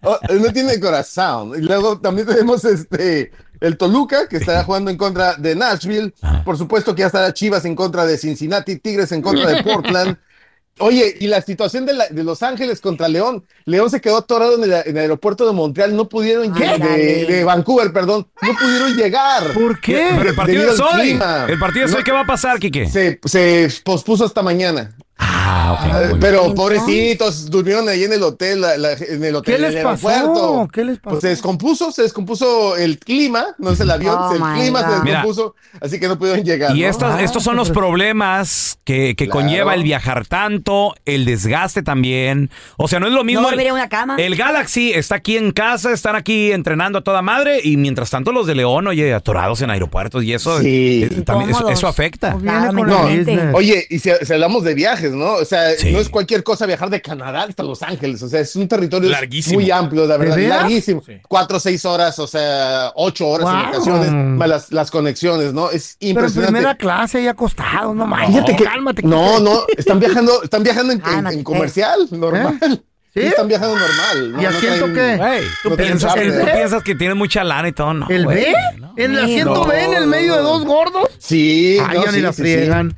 Oh, 0.04 0.18
no 0.30 0.52
tiene 0.52 0.80
corazón. 0.80 1.52
Y 1.56 1.60
luego 1.62 1.98
también 2.00 2.26
tenemos 2.26 2.64
este 2.64 3.30
el 3.60 3.76
Toluca, 3.76 4.26
que 4.28 4.38
estará 4.38 4.64
jugando 4.64 4.90
en 4.90 4.96
contra 4.96 5.34
de 5.36 5.54
Nashville. 5.54 6.12
Por 6.44 6.58
supuesto 6.58 6.94
que 6.94 7.00
ya 7.00 7.06
estará 7.06 7.32
Chivas 7.32 7.64
en 7.64 7.76
contra 7.76 8.04
de 8.04 8.18
Cincinnati, 8.18 8.76
Tigres 8.80 9.12
en 9.12 9.22
contra 9.22 9.50
de 9.50 9.62
Portland. 9.64 10.16
Oye, 10.78 11.16
y 11.20 11.26
la 11.26 11.40
situación 11.42 11.84
de, 11.86 11.92
la- 11.92 12.08
de 12.08 12.24
Los 12.24 12.42
Ángeles 12.42 12.80
contra 12.80 13.06
León. 13.08 13.44
León 13.66 13.90
se 13.90 14.00
quedó 14.00 14.16
atorado 14.16 14.56
en 14.56 14.64
el, 14.64 14.72
en 14.72 14.96
el 14.96 14.98
aeropuerto 14.98 15.46
de 15.46 15.52
Montreal. 15.52 15.94
No 15.94 16.08
pudieron 16.08 16.52
llegar. 16.54 16.80
De, 16.80 17.44
Vancouver, 17.44 17.92
perdón. 17.92 18.26
No 18.40 18.48
pudieron 18.58 18.96
llegar. 18.96 19.52
¿Por 19.52 19.80
qué? 19.80 20.08
Pero 20.16 20.30
el 20.30 20.34
partido 20.34 20.72
es 20.72 20.80
hoy. 20.80 21.00
clima. 21.02 21.46
El 21.48 21.58
partido 21.58 21.86
es 21.86 21.94
hoy. 21.94 22.02
¿Qué 22.02 22.10
va 22.12 22.20
a 22.20 22.26
pasar, 22.26 22.58
Quique? 22.58 22.88
Se, 22.88 23.20
se 23.24 23.68
pospuso 23.84 24.24
hasta 24.24 24.42
mañana. 24.42 24.96
Ah, 25.54 25.72
ok. 25.78 26.08
bien. 26.08 26.20
Pero 26.20 26.54
pobrecitos, 26.54 27.50
durmieron 27.50 27.88
ahí 27.88 28.04
en 28.04 28.12
el 28.12 28.22
hotel, 28.22 28.60
la- 28.62 28.76
la- 28.78 28.92
en 28.92 29.22
el 29.22 29.36
hotel 29.36 29.54
¿Qué 29.54 29.56
en 29.56 29.62
les 29.70 29.74
el 29.76 29.82
pasó? 29.82 30.08
aeropuerto. 30.08 30.68
¿Qué 30.72 30.84
les 30.84 30.98
pasó? 30.98 31.10
Pues 31.10 31.20
se 31.20 31.28
descompuso, 31.28 31.92
se 31.92 32.02
descompuso 32.02 32.76
el 32.76 32.98
clima, 32.98 33.46
no 33.58 33.70
es 33.72 33.80
el 33.80 33.90
avión, 33.90 34.16
Oh, 34.18 34.32
el 34.32 34.40
my 34.40 34.60
clima 34.60 34.80
se 34.80 35.04
descompuso, 35.10 35.54
así 35.80 36.00
que 36.00 36.08
no 36.08 36.18
pudieron 36.18 36.42
llegar. 36.44 36.74
Y 36.76 36.80
¿no? 36.82 36.88
estos, 36.88 37.12
Ah, 37.14 37.22
estos 37.22 37.42
son 37.42 37.56
los 37.56 37.70
problemas 37.70 38.78
que, 38.84 39.14
que 39.16 39.26
Claro. 39.26 39.40
conlleva 39.40 39.74
el 39.74 39.82
viajar 39.82 40.26
tanto, 40.26 40.94
el 41.04 41.24
desgaste 41.24 41.82
también. 41.82 42.50
O 42.76 42.88
sea, 42.88 43.00
no 43.00 43.06
es 43.06 43.12
lo 43.12 43.24
mismo. 43.24 43.42
No 43.42 43.50
el- 43.50 43.72
una 43.72 43.88
cama. 43.88 44.16
El 44.18 44.36
Galaxy 44.36 44.92
está 44.92 45.16
aquí 45.16 45.36
en 45.36 45.52
casa, 45.52 45.92
están 45.92 46.16
aquí 46.16 46.52
entrenando 46.52 46.98
a 46.98 47.02
toda 47.04 47.22
madre 47.22 47.60
y 47.62 47.76
mientras 47.76 48.10
tanto 48.10 48.32
los 48.32 48.46
de 48.46 48.54
León, 48.54 48.86
oye, 48.86 49.12
atorados 49.14 49.60
en 49.62 49.70
aeropuertos 49.70 50.24
y 50.24 50.32
eso, 50.34 50.60
Sí. 50.60 51.04
eh, 51.10 51.22
también 51.22 51.50
eso, 51.50 51.86
afecta. 51.86 52.36
Claro, 52.40 52.72
no, 52.72 53.08
el. 53.08 53.50
Oye, 53.54 53.86
y 53.90 53.98
si, 53.98 54.10
si 54.22 54.32
hablamos 54.32 54.64
de 54.64 54.74
viajes, 54.74 55.12
¿no? 55.12 55.41
O 55.42 55.44
sea, 55.44 55.70
Sí. 55.76 55.92
no 55.92 55.98
es 56.00 56.08
cualquier 56.08 56.42
cosa 56.42 56.64
viajar 56.66 56.88
de 56.90 57.00
Canadá 57.02 57.42
hasta 57.48 57.62
Los 57.62 57.82
Ángeles, 57.82 58.22
o 58.22 58.28
sea, 58.28 58.40
es 58.40 58.56
un 58.56 58.66
territorio 58.68 59.10
Larguísimo. 59.10 59.60
muy 59.60 59.70
amplio, 59.70 60.06
la 60.06 60.16
verdad, 60.16 60.38
larguísimo. 60.38 61.02
Sí. 61.04 61.14
Cuatro 61.28 61.60
seis 61.60 61.84
horas, 61.84 62.18
o 62.18 62.26
sea, 62.26 62.92
ocho 62.94 63.28
horas 63.28 63.48
en 63.48 63.68
ocasiones, 63.74 64.10
más 64.12 64.48
las, 64.48 64.72
las 64.72 64.90
conexiones, 64.90 65.52
¿no? 65.52 65.70
Es 65.70 65.96
Pero 65.98 66.10
en 66.10 66.16
impresionante. 66.16 66.52
primera 66.52 66.74
clase 66.76 67.18
ahí 67.18 67.28
acostado, 67.28 67.94
no 67.94 68.06
manches. 68.06 68.34
Fíjate 68.34 68.56
que 68.56 68.64
Cálmate. 68.64 69.02
no, 69.02 69.40
no, 69.40 69.64
están 69.76 70.00
viajando, 70.00 70.42
están 70.42 70.62
viajando 70.62 70.92
en, 70.92 70.98
en- 70.98 71.04
Cálmate, 71.04 71.36
en 71.36 71.44
comercial, 71.44 72.08
normal. 72.10 72.58
¿Sí? 73.14 73.20
Sí, 73.20 73.26
están 73.26 73.46
viajando 73.46 73.76
normal. 73.78 74.40
¿Y 74.40 74.44
asiento 74.46 74.86
traen- 74.86 75.42
tú, 75.62 75.68
No 75.68 75.76
piensas, 75.76 76.14
charter. 76.14 76.40
tú 76.46 76.46
piensas 76.50 76.82
que 76.82 76.94
tienes 76.94 77.14
mucha 77.14 77.44
lana 77.44 77.68
y 77.68 77.72
todo, 77.72 77.92
no. 77.92 78.08
¿El 78.08 78.24
B? 78.26 78.54
¿no? 78.78 78.94
¿En 78.96 79.10
el 79.10 79.24
asiento 79.24 79.52
No, 79.54 79.64
B 79.66 79.84
en 79.84 79.92
el 79.92 80.06
medio 80.06 80.34
de 80.36 80.40
no. 80.42 80.48
dos 80.48 80.64
gordos? 80.64 81.08
Sí, 81.18 81.76
Ay, 81.86 81.98
no, 81.98 82.04
ya 82.06 82.10
ni 82.10 82.16
sí, 82.16 82.22
la 82.22 82.32
sí, 82.32 82.40
friegan. 82.40 82.96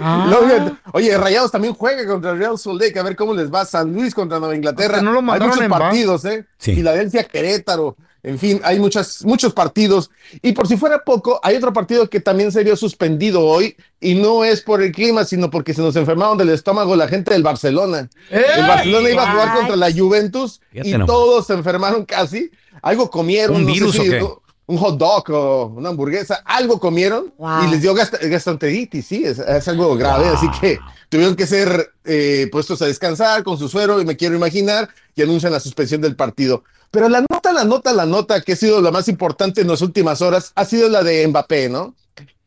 Ah. 0.00 0.26
Luego, 0.28 0.76
oye, 0.92 1.16
Rayados 1.16 1.50
también 1.50 1.74
juega 1.74 2.06
contra 2.06 2.32
el 2.32 2.38
Real 2.38 2.58
Salt 2.58 2.80
Lake, 2.80 2.98
a 2.98 3.02
ver 3.02 3.16
cómo 3.16 3.34
les 3.34 3.52
va 3.52 3.64
San 3.64 3.92
Luis 3.92 4.14
contra 4.14 4.38
Nueva 4.38 4.54
Inglaterra. 4.54 4.94
Porque 5.00 5.04
no 5.04 5.12
lo 5.12 5.32
hay 5.32 5.40
muchos 5.40 5.60
en 5.60 5.70
partidos, 5.70 6.24
¿eh? 6.24 6.46
Sí. 6.58 6.74
Filadelfia, 6.74 7.24
Querétaro, 7.24 7.96
en 8.22 8.38
fin, 8.38 8.60
hay 8.64 8.78
muchas, 8.78 9.24
muchos 9.24 9.52
partidos. 9.52 10.10
Y 10.42 10.52
por 10.52 10.66
si 10.66 10.76
fuera 10.76 11.04
poco, 11.04 11.40
hay 11.42 11.56
otro 11.56 11.72
partido 11.72 12.10
que 12.10 12.20
también 12.20 12.50
se 12.52 12.64
vio 12.64 12.76
suspendido 12.76 13.44
hoy, 13.44 13.76
y 14.00 14.14
no 14.14 14.44
es 14.44 14.60
por 14.62 14.82
el 14.82 14.92
clima, 14.92 15.24
sino 15.24 15.50
porque 15.50 15.74
se 15.74 15.80
nos 15.82 15.96
enfermaron 15.96 16.36
del 16.36 16.50
estómago 16.50 16.96
la 16.96 17.08
gente 17.08 17.32
del 17.32 17.42
Barcelona. 17.42 18.08
El 18.30 18.66
Barcelona 18.66 19.10
iba 19.10 19.22
a 19.22 19.32
jugar 19.32 19.54
contra 19.56 19.76
la 19.76 19.92
Juventus 19.92 20.60
Fíjate 20.72 20.88
y 20.90 21.06
todos 21.06 21.46
se 21.46 21.54
enfermaron 21.54 22.04
casi. 22.04 22.50
Algo 22.82 23.10
comieron, 23.10 23.56
¿Un 23.56 23.62
no 23.62 23.68
sé 23.68 23.74
virus 23.74 23.92
si- 23.94 24.00
o 24.00 24.04
qué? 24.04 24.45
Un 24.68 24.78
hot 24.78 24.98
dog 24.98 25.30
o 25.30 25.66
una 25.76 25.90
hamburguesa, 25.90 26.42
algo 26.44 26.80
comieron 26.80 27.32
Wow. 27.38 27.64
y 27.64 27.70
les 27.70 27.82
dio 27.82 27.94
gast- 27.94 28.18
gastroenteritis, 28.28 29.06
sí, 29.06 29.22
es, 29.24 29.38
es 29.38 29.68
algo 29.68 29.94
grave, 29.96 30.26
así 30.28 30.48
que 30.60 30.78
tuvieron 31.08 31.36
que 31.36 31.46
ser 31.46 31.92
eh, 32.04 32.48
puestos 32.50 32.82
a 32.82 32.86
descansar 32.86 33.44
con 33.44 33.58
su 33.58 33.68
suero 33.68 34.00
y 34.00 34.04
me 34.04 34.16
quiero 34.16 34.34
imaginar 34.34 34.88
y 35.14 35.22
anuncian 35.22 35.52
la 35.52 35.60
suspensión 35.60 36.00
del 36.00 36.16
partido. 36.16 36.64
Pero 36.90 37.08
la 37.08 37.22
nota, 37.30 37.52
la 37.52 37.64
nota, 37.64 37.92
la 37.92 38.06
nota 38.06 38.40
que 38.40 38.52
ha 38.52 38.56
sido 38.56 38.80
la 38.80 38.90
más 38.90 39.08
importante 39.08 39.60
en 39.60 39.68
las 39.68 39.82
últimas 39.82 40.20
horas 40.22 40.52
ha 40.54 40.64
sido 40.64 40.88
la 40.88 41.02
de 41.02 41.26
Mbappé, 41.28 41.68
¿no? 41.68 41.94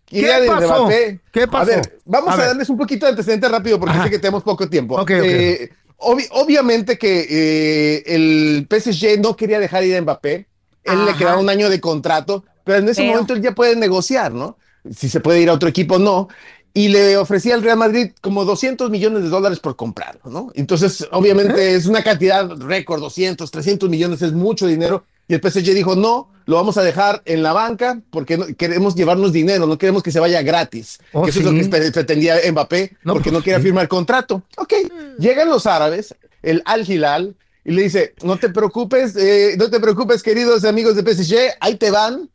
¿Qué 0.05 0.27
pasó? 0.47 0.85
Mbappé. 0.85 1.19
¿Qué 1.31 1.47
pasó? 1.47 1.61
A 1.71 1.75
ver, 1.75 1.99
vamos 2.05 2.29
A 2.31 2.33
a, 2.33 2.35
ver. 2.37 2.47
darles 2.47 2.69
un 2.69 2.77
poquito 2.77 3.05
de 3.05 3.11
antecedente 3.11 3.47
rápido 3.47 3.79
porque 3.79 3.93
Ajá. 3.95 4.05
sé 4.05 4.09
que 4.09 4.19
tenemos 4.19 4.41
poco 4.43 4.67
tiempo. 4.67 4.99
Eh, 5.07 5.69
obvi- 5.99 6.27
obviamente 6.31 6.97
que 6.97 7.27
eh, 7.29 8.03
el 8.07 8.67
PSG 8.69 9.19
no 9.21 9.35
quería 9.35 9.59
dejar 9.59 9.83
ir 9.83 9.95
a 9.97 10.01
Mbappé. 10.01 10.47
Él 10.91 11.05
le 11.05 11.11
Ajá. 11.11 11.17
quedaba 11.19 11.39
un 11.39 11.49
año 11.49 11.69
de 11.69 11.79
contrato, 11.79 12.43
pero 12.63 12.79
en 12.79 12.89
ese 12.89 13.01
Pero- 13.01 13.13
momento 13.13 13.33
él 13.33 13.41
ya 13.41 13.53
puede 13.53 13.75
negociar, 13.75 14.31
¿no? 14.33 14.57
Si 14.95 15.09
se 15.09 15.19
puede 15.19 15.41
ir 15.41 15.49
a 15.49 15.53
otro 15.53 15.69
equipo, 15.69 15.99
no. 15.99 16.27
Y 16.73 16.89
le 16.89 17.17
ofrecía 17.17 17.55
al 17.55 17.63
Real 17.63 17.77
Madrid 17.77 18.11
como 18.21 18.45
200 18.45 18.89
millones 18.91 19.23
de 19.23 19.29
dólares 19.29 19.59
por 19.59 19.75
comprarlo, 19.75 20.21
¿no? 20.25 20.51
Entonces, 20.53 21.07
obviamente 21.11 21.73
es 21.75 21.87
una 21.87 22.03
cantidad 22.03 22.47
récord, 22.57 22.99
200, 23.01 23.49
300 23.49 23.89
millones, 23.89 24.21
es 24.21 24.33
mucho 24.33 24.67
dinero. 24.67 25.03
Y 25.27 25.33
el 25.33 25.41
PSG 25.41 25.73
dijo, 25.73 25.95
no, 25.95 26.29
lo 26.45 26.55
vamos 26.55 26.77
a 26.77 26.83
dejar 26.83 27.21
en 27.25 27.43
la 27.43 27.53
banca 27.53 27.99
porque 28.11 28.37
no- 28.37 28.45
queremos 28.55 28.95
llevarnos 28.95 29.33
dinero, 29.33 29.67
no 29.67 29.77
queremos 29.77 30.01
que 30.03 30.11
se 30.11 30.19
vaya 30.19 30.41
gratis. 30.41 30.99
Oh, 31.11 31.23
que 31.23 31.31
eso 31.31 31.39
es 31.39 31.45
lo 31.45 31.51
sí. 31.51 31.61
que 31.61 31.67
pre- 31.69 31.91
pretendía 31.91 32.37
Mbappé, 32.51 32.97
No, 33.03 33.13
porque 33.13 33.29
pues, 33.29 33.33
no 33.39 33.43
quiere 33.43 33.59
sí. 33.59 33.63
firmar 33.65 33.87
contrato. 33.87 34.43
Ok, 34.57 34.73
llegan 35.19 35.49
los 35.49 35.65
árabes, 35.65 36.15
el 36.43 36.61
Al 36.65 36.89
Hilal, 36.89 37.35
y 37.65 37.71
le 37.71 37.83
dice, 37.83 38.13
no 38.23 38.37
te 38.37 38.49
preocupes, 38.49 39.15
eh, 39.15 39.55
no 39.57 39.69
te 39.69 39.79
preocupes, 39.79 40.23
queridos 40.23 40.63
amigos 40.65 40.95
de 40.95 41.03
PSG, 41.03 41.35
ahí 41.59 41.75
te 41.75 41.91
van. 41.91 42.29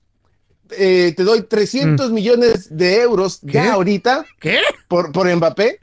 Eh, 0.77 1.13
te 1.15 1.25
doy 1.25 1.43
300 1.43 2.11
millones 2.11 2.75
de 2.75 3.03
euros 3.03 3.41
¿Qué? 3.47 3.53
ya 3.53 3.75
ahorita 3.75 4.25
¿Qué? 4.41 4.61
por, 4.89 5.13
por 5.13 5.33
Mbappé. 5.33 5.79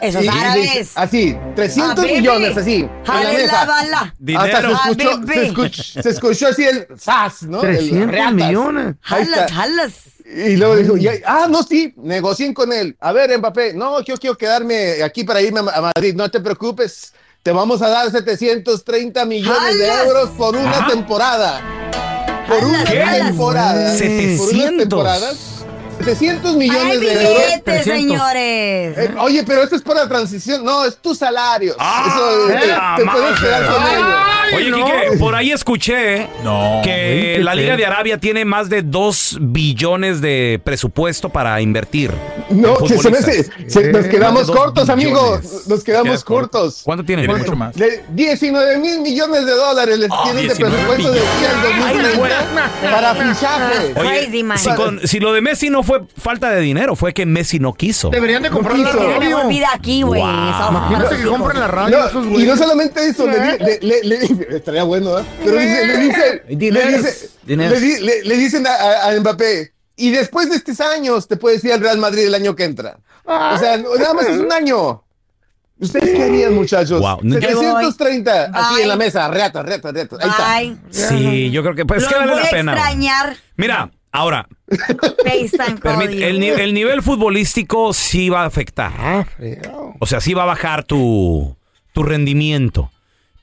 Esos 0.00 0.24
y- 0.24 0.28
árabes. 0.28 0.92
Así, 0.94 1.36
300 1.56 2.04
Ah, 2.04 2.08
millones, 2.08 2.56
así, 2.56 2.74
en 2.76 2.88
la 2.88 3.04
Jale 3.04 3.46
la 3.48 3.64
bala. 3.64 4.14
Hasta 4.38 4.60
se 4.60 4.66
Dinero. 4.68 4.70
escuchó, 4.70 5.10
Ah, 5.10 5.24
se, 5.34 5.46
escuchó, 5.46 5.82
se 6.02 6.08
escuchó 6.10 6.46
así 6.48 6.64
el 6.64 6.86
sas, 6.96 7.42
¿no? 7.42 7.62
El 7.64 7.76
300 7.78 8.10
reatas. 8.12 8.34
millones. 8.34 8.94
Jalas, 9.00 9.52
jalas. 9.52 9.92
Y 10.24 10.56
luego 10.56 10.76
dijo, 10.76 10.96
y 10.96 11.08
ah, 11.26 11.46
no, 11.50 11.62
sí, 11.64 11.92
negocien 11.96 12.54
con 12.54 12.72
él. 12.72 12.96
A 13.00 13.12
ver, 13.12 13.36
Mbappé, 13.36 13.74
no, 13.74 14.00
yo 14.02 14.16
quiero 14.16 14.38
quedarme 14.38 15.02
aquí 15.02 15.24
para 15.24 15.42
irme 15.42 15.60
a 15.60 15.80
Madrid, 15.80 16.14
no 16.14 16.30
te 16.30 16.40
preocupes. 16.40 17.12
Te 17.46 17.52
vamos 17.52 17.80
a 17.80 17.88
dar 17.88 18.10
730 18.10 19.24
millones 19.24 19.78
de 19.78 19.86
euros 19.86 20.30
por 20.30 20.56
una 20.56 20.84
temporada. 20.88 21.60
Por 22.48 22.64
una 22.64 22.82
temporada. 22.82 23.32
Por 23.36 23.54
unas 23.54 23.98
700. 23.98 24.78
temporadas. 24.78 25.55
700 25.98 26.56
millones 26.56 26.82
¡Hay 26.92 26.98
de 27.00 27.12
euros. 27.12 27.28
billetes, 27.38 27.64
300. 27.64 27.84
señores! 27.94 28.98
Eh, 28.98 29.10
oye, 29.18 29.44
pero 29.46 29.62
esto 29.62 29.76
es 29.76 29.82
para 29.82 30.02
la 30.02 30.08
transición. 30.08 30.64
No, 30.64 30.84
es 30.84 30.96
tu 30.98 31.14
salario. 31.14 31.74
Eso 31.74 32.50
eh, 32.50 32.58
te, 32.60 32.66
la 32.68 32.94
te 32.96 33.04
puedes 33.04 33.40
quedar 33.40 33.66
con 33.66 33.82
ellos. 33.82 34.06
Oye, 34.54 34.70
no. 34.70 34.76
Quique, 34.84 35.16
por 35.18 35.34
ahí 35.34 35.50
escuché 35.52 36.28
No. 36.44 36.80
que 36.84 37.38
la 37.42 37.54
Liga 37.54 37.76
de 37.76 37.84
Arabia 37.86 38.18
tiene 38.18 38.44
más 38.44 38.68
de 38.68 38.82
2 38.82 39.38
billones 39.40 40.20
de 40.20 40.60
presupuesto 40.62 41.28
para 41.30 41.60
invertir. 41.60 42.12
No, 42.50 42.76
que 42.78 42.96
se 42.98 43.10
me 43.10 43.18
hace- 43.18 43.44
se- 43.66 43.90
nos 43.92 44.04
Eh, 44.06 44.08
quedamos 44.08 44.46
de 44.46 44.52
dos 44.52 44.56
cortos, 44.56 44.88
amigos. 44.88 45.66
Nos 45.66 45.82
quedamos 45.82 46.22
cortos. 46.22 46.82
¿Cuánto 46.84 47.04
tiene? 47.04 47.22
Tiene 47.24 47.40
mucho 47.40 47.56
más. 47.56 47.74
De 47.74 48.04
19 48.10 48.78
mil 48.78 49.00
millones 49.00 49.44
de 49.46 49.52
dólares 49.52 49.98
les 49.98 50.08
Ah, 50.12 50.20
tienen 50.24 50.42
de 50.48 50.54
19 50.54 50.76
presupuesto 50.76 51.12
de 51.12 51.20
aquí 51.20 51.44
al 51.44 51.56
Ay, 51.86 51.96
2030 51.98 52.70
para 52.92 53.14
fichajes. 53.14 53.96
Oye, 53.96 54.08
Crazy, 54.26 54.42
man. 54.44 54.58
si, 54.58 54.70
con- 54.74 55.00
si 55.06 55.18
lo 55.18 55.32
de 55.32 55.40
Messi 55.40 55.70
no 55.70 55.82
fue 55.86 56.02
falta 56.18 56.50
de 56.50 56.60
dinero, 56.60 56.94
fue 56.96 57.14
que 57.14 57.24
Messi 57.24 57.58
no 57.58 57.72
quiso. 57.72 58.10
Deberían 58.10 58.42
de 58.42 58.50
comprar 58.50 58.78
la 58.78 58.84
quiso. 58.90 58.98
Tiene 58.98 59.18
mejor 59.18 59.36
radio. 59.42 59.48
vida 59.48 59.68
aquí, 59.72 60.02
güey. 60.02 60.20
Wow. 60.20 60.30
Imagínate 60.70 61.16
que 61.16 61.24
compren 61.24 61.60
la 61.60 61.68
radio 61.68 61.98
No, 61.98 62.06
esos 62.06 62.26
y 62.26 62.44
no 62.44 62.56
solamente 62.56 63.06
eso, 63.08 63.26
le, 63.26 63.78
le, 63.80 64.02
le- 64.04 64.56
estaría 64.56 64.82
bueno, 64.82 65.18
¿eh? 65.18 65.24
Pero 65.44 65.58
dice, 65.58 65.86
le 65.86 65.96
dice, 65.98 66.42
le, 66.48 66.56
Dineros, 66.56 67.06
dineros. 67.46 67.80
dicen 68.38 68.66
a, 68.66 69.06
a- 69.08 69.20
Mbappé, 69.20 69.72
y 69.96 70.10
después 70.10 70.50
de 70.50 70.56
estos 70.56 70.80
años 70.80 71.26
te 71.28 71.36
puedes 71.36 71.64
ir 71.64 71.72
al 71.72 71.80
Real 71.80 71.98
Madrid 71.98 72.26
el 72.26 72.34
año 72.34 72.54
que 72.56 72.64
entra. 72.64 72.98
O 73.24 73.58
sea, 73.58 73.76
no- 73.78 73.94
nada 73.96 74.12
más 74.14 74.26
es 74.26 74.38
un 74.38 74.52
año. 74.52 75.02
¿Ustedes 75.78 76.14
qué 76.16 76.22
harían, 76.22 76.54
muchachos? 76.54 77.00
Wow. 77.00 77.20
730, 77.22 78.44
así 78.52 78.74
Bye. 78.74 78.82
en 78.84 78.88
la 78.88 78.96
mesa, 78.96 79.28
reata, 79.28 79.62
reata, 79.62 79.92
reata. 79.92 80.16
Ahí 80.20 80.28
está. 80.30 80.52
Ay. 80.54 80.78
Sí, 80.90 81.50
yo 81.50 81.62
creo 81.62 81.74
que 81.74 81.84
pues 81.84 82.00
Los 82.02 82.10
que 82.10 82.18
vale 82.18 82.32
voy 82.32 82.40
la 82.40 82.46
a 82.46 82.50
pena. 82.50 82.72
extrañar. 82.72 83.36
Mira, 83.56 83.90
Ahora, 84.16 84.48
FaceTime 85.24 86.26
el, 86.28 86.40
ni- 86.40 86.48
el 86.48 86.74
nivel 86.74 87.02
futbolístico 87.02 87.92
sí 87.92 88.28
va 88.28 88.42
a 88.42 88.46
afectar. 88.46 88.92
Ah, 88.98 89.26
O 90.00 90.06
sea, 90.06 90.20
sí 90.20 90.34
va 90.34 90.44
a 90.44 90.46
bajar 90.46 90.84
tu, 90.84 91.56
tu 91.92 92.02
rendimiento. 92.02 92.90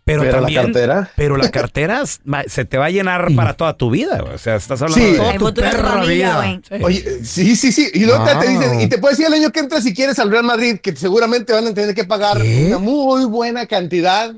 Pero, 0.05 0.21
Pero 0.23 0.33
la 0.33 0.37
también. 0.39 0.63
cartera. 0.63 1.11
Pero 1.15 1.37
la 1.37 1.49
cartera 1.49 2.03
se 2.47 2.65
te 2.65 2.77
va 2.77 2.87
a 2.87 2.89
llenar 2.89 3.33
para 3.35 3.53
toda 3.53 3.77
tu 3.77 3.89
vida. 3.89 4.21
O 4.33 4.37
sea, 4.37 4.55
estás 4.57 4.81
hablando 4.81 5.05
Sí. 5.05 5.11
de 5.13 5.17
toda 5.17 5.53
tu 5.53 5.61
perra 5.61 6.03
vida. 6.03 6.59
Oye, 6.81 7.23
sí, 7.23 7.55
sí, 7.55 7.71
sí. 7.71 7.89
Y 7.93 8.03
luego 8.05 8.25
te- 8.25 8.47
dicen, 8.49 8.81
y 8.81 8.87
te 8.89 8.97
puedes 8.97 9.17
decir 9.17 9.33
el 9.33 9.39
año 9.41 9.51
que 9.51 9.61
entra 9.61 9.79
si 9.79 9.93
quieres 9.93 10.19
al 10.19 10.29
Real 10.29 10.43
Madrid, 10.43 10.79
que 10.81 10.93
seguramente 10.95 11.53
van 11.53 11.67
a 11.67 11.73
tener 11.73 11.95
que 11.95 12.03
pagar 12.03 12.37
una 12.41 12.79
muy 12.79 13.23
buena 13.25 13.65
cantidad 13.65 14.33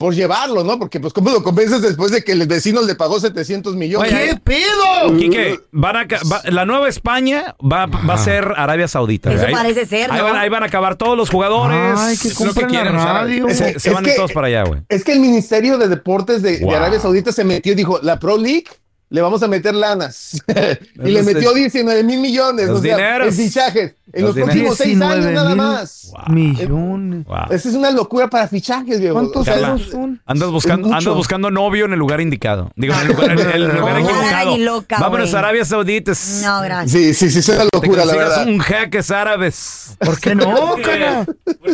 por 0.00 0.14
llevarlo, 0.14 0.64
¿no? 0.64 0.78
Porque, 0.78 0.98
pues, 0.98 1.12
¿cómo 1.12 1.28
lo 1.28 1.42
convences 1.42 1.82
después 1.82 2.10
de 2.10 2.24
que 2.24 2.32
el 2.32 2.46
vecino 2.46 2.80
le 2.80 2.94
pagó 2.94 3.20
700 3.20 3.76
millones? 3.76 4.10
¿Qué 4.10 4.34
pedo? 4.42 5.14
Quique, 5.18 5.60
van 5.72 5.94
a 5.96 6.08
ca- 6.08 6.20
va- 6.32 6.40
la 6.46 6.64
nueva 6.64 6.88
España 6.88 7.54
va, 7.60 7.84
va 7.84 8.14
a 8.14 8.18
ser 8.18 8.50
Arabia 8.56 8.88
Saudita. 8.88 9.30
Eso 9.30 9.44
Ahí- 9.46 9.52
parece 9.52 9.84
ser, 9.84 10.10
ahí, 10.10 10.16
¿no? 10.18 10.24
van, 10.24 10.36
ahí 10.36 10.48
van 10.48 10.62
a 10.62 10.66
acabar 10.66 10.96
todos 10.96 11.18
los 11.18 11.28
jugadores. 11.28 11.98
Ay, 11.98 12.16
que 12.16 12.28
Es 12.28 12.40
lo 12.40 12.54
que 12.54 12.64
quieren 12.66 12.94
radio. 12.94 13.46
Se, 13.50 13.72
Es 13.76 13.82
se 13.82 13.90
van 13.90 14.02
que- 14.02 14.14
todos 14.14 14.32
para 14.32 14.46
allá, 14.46 14.64
güey. 14.64 14.80
Es 14.88 15.04
que 15.04 15.12
el 15.12 15.20
Ministerio 15.20 15.76
de 15.76 15.88
Deportes 15.88 16.40
de. 16.40 16.66
Arabia 16.74 16.98
Saudita 16.98 17.30
se 17.30 17.44
metió 17.44 17.72
y 17.72 17.74
dijo, 17.76 17.98
la 18.02 18.18
Pro 18.18 18.38
League 18.38 18.64
le 19.10 19.20
vamos 19.20 19.42
a 19.42 19.48
meter 19.48 19.74
lanas. 19.74 20.40
y 21.04 21.10
le 21.10 21.22
metió 21.22 21.52
de- 21.52 21.60
19 21.60 22.02
mil 22.04 22.20
millones. 22.20 22.68
los 22.68 22.78
o 22.78 22.82
sea, 22.82 22.96
dineros. 22.96 23.28
en 23.38 23.44
fichajes. 23.44 23.94
En 24.12 24.24
Los 24.24 24.34
los, 24.34 24.44
próximos 24.44 24.76
seis 24.76 24.88
19 24.98 25.14
años 25.22 25.32
nada 25.32 25.54
más. 25.54 26.12
Millones. 26.28 27.24
Wow. 27.26 27.36
Esa 27.50 27.68
es 27.68 27.74
una 27.76 27.92
locura 27.92 28.28
para 28.28 28.48
fichajes, 28.48 28.98
viejo. 28.98 29.14
¿Cuántos 29.14 29.42
O 29.42 29.44
sea, 29.44 29.54
Carla, 29.54 29.78
son? 29.78 30.20
Andas 30.26 30.50
buscando, 30.50 30.88
andas 30.92 31.14
buscando 31.14 31.48
novio 31.52 31.84
en 31.84 31.92
el 31.92 31.98
lugar 32.00 32.20
indicado. 32.20 32.72
Digo, 32.74 32.92
en 32.94 33.00
el 33.02 33.06
lugar, 33.08 33.30
en 33.30 33.38
el 33.38 33.68
lugar 33.68 34.00
No, 34.00 34.08
equivocado. 34.08 34.50
ni 34.56 34.64
loca, 34.64 34.96
Vámonos 34.98 35.32
a 35.34 35.38
Arabia 35.38 35.64
Saudita. 35.64 36.12
No, 36.42 36.60
gracias. 36.60 36.90
Sí, 36.90 37.14
sí, 37.14 37.30
sí, 37.30 37.38
es 37.38 37.48
una 37.50 37.66
locura, 37.72 38.04
la 38.04 38.14
verdad. 38.16 38.46
un 38.48 38.58
jeques 38.58 39.12
árabes. 39.12 39.96
¿Por 40.00 40.18
qué 40.18 40.34
no, 40.34 40.74
cara? 40.84 41.26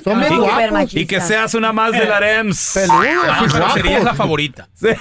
Son 0.05 0.21
guapos. 0.39 0.73
machista. 0.73 1.01
Y 1.01 1.07
que 1.07 1.21
seas 1.23 1.55
una 1.55 1.73
más 1.73 1.93
de 1.93 2.05
la 2.05 2.21
REMS. 2.21 2.71
Peludos 2.75 3.07
Ah, 3.31 3.45
y 3.47 3.51
pero 3.51 3.71
sería 3.71 4.01
la 4.01 4.15
favorita. 4.15 4.69
Sí. 4.75 4.89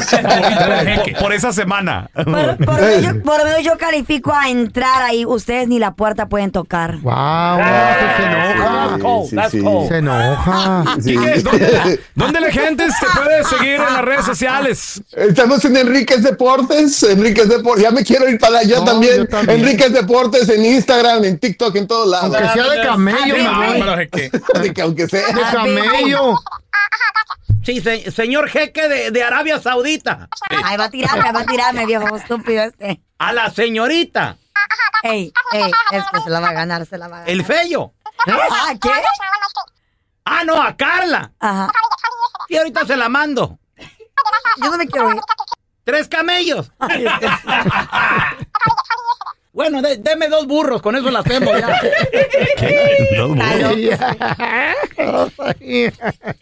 favorita 0.00 0.66
de 0.68 0.84
por, 0.84 1.04
jeque. 1.04 1.16
por 1.20 1.32
esa 1.32 1.52
semana. 1.52 1.71
Por, 2.14 2.24
por 3.24 3.38
lo 3.38 3.44
menos 3.44 3.62
yo, 3.62 3.70
por 3.72 3.78
califico 3.78 4.32
a 4.32 4.48
entrar 4.50 5.02
ahí. 5.02 5.24
Ustedes 5.24 5.68
ni 5.68 5.78
la 5.78 5.94
puerta 5.94 6.28
pueden 6.28 6.50
tocar. 6.50 6.98
Wow, 6.98 7.58
se, 7.58 8.16
se 8.16 8.28
enoja. 8.28 8.82
Sí, 9.32 9.36
sí, 9.50 9.60
sí. 9.60 9.88
Se 9.88 9.96
enoja. 9.98 10.84
Sí. 11.02 11.16
Quique, 11.16 11.40
¿dónde, 11.42 12.00
dónde 12.14 12.40
la 12.40 12.50
gente 12.50 12.84
te 12.86 13.06
puede 13.20 13.44
seguir 13.44 13.74
en 13.74 13.82
las 13.82 14.02
redes 14.02 14.24
sociales? 14.26 15.02
Estamos 15.12 15.64
en 15.64 15.76
Enríquez 15.76 16.22
Deportes, 16.22 17.02
Enríquez 17.02 17.48
Deportes, 17.48 17.82
ya 17.82 17.90
me 17.90 18.04
quiero 18.04 18.28
ir 18.28 18.38
para 18.38 18.58
allá 18.58 18.78
No, 18.78 18.84
también. 18.84 19.16
yo 19.18 19.26
también. 19.28 19.60
Enríquez 19.60 19.92
Deportes 19.92 20.48
en 20.48 20.64
Instagram, 20.64 21.24
en 21.24 21.38
TikTok, 21.38 21.74
en 21.76 21.86
todos 21.86 22.08
lados. 22.08 22.34
Aunque 22.36 22.52
sea 22.52 22.68
de 22.70 22.80
camello, 22.82 23.34
Ah, 23.38 23.58
me 23.60 23.66
voy. 23.68 23.80
Bárbaro, 23.80 23.96
jeque. 23.98 24.30
De 24.60 24.72
que 24.74 24.82
aunque 24.82 25.08
sea. 25.08 25.26
De 25.28 25.40
camello. 25.52 26.34
Sí, 27.64 27.80
se- 27.80 28.10
señor 28.10 28.48
jeque 28.48 28.88
de, 28.88 29.10
de 29.12 29.22
Arabia 29.22 29.60
Saudita. 29.60 30.28
Ay, 30.64 30.76
va 30.76 30.84
a 30.84 30.90
tirarme, 30.90 31.30
va 31.32 31.40
a 31.40 31.46
tirarme, 31.46 31.86
viejo 31.86 32.16
estúpido 32.16 32.64
este. 32.64 33.00
A 33.18 33.32
la 33.32 33.50
señorita. 33.50 34.36
Ey, 35.04 35.32
ey, 35.52 35.70
es 35.92 36.04
que 36.12 36.20
se 36.20 36.30
la 36.30 36.40
va 36.40 36.48
a 36.48 36.52
ganar, 36.52 36.84
se 36.86 36.98
la 36.98 37.06
va 37.08 37.16
a 37.16 37.20
ganar. 37.20 37.30
El 37.30 37.44
fello. 37.44 37.92
Ah, 38.26 38.72
¿qué? 38.80 38.90
Ah, 40.24 40.44
no, 40.44 40.60
a 40.60 40.76
Carla. 40.76 41.32
Ajá. 41.40 41.70
Y 42.48 42.56
ahorita 42.56 42.84
se 42.86 42.96
la 42.96 43.08
mando. 43.08 43.58
Yo 44.62 44.70
no 44.70 44.76
me 44.78 44.86
quiero 44.86 45.12
ir. 45.12 45.20
Tres 45.84 46.08
camellos. 46.08 46.70
Ay, 46.78 47.06
este- 47.06 47.26
Bueno, 49.54 49.82
de- 49.82 49.98
deme 49.98 50.28
dos 50.28 50.46
burros, 50.46 50.80
con 50.80 50.96
eso 50.96 51.10
la 51.10 51.18
hacemos 51.18 51.52
ya. 51.60 51.78
Gracias 54.96 55.30
por 55.36 55.56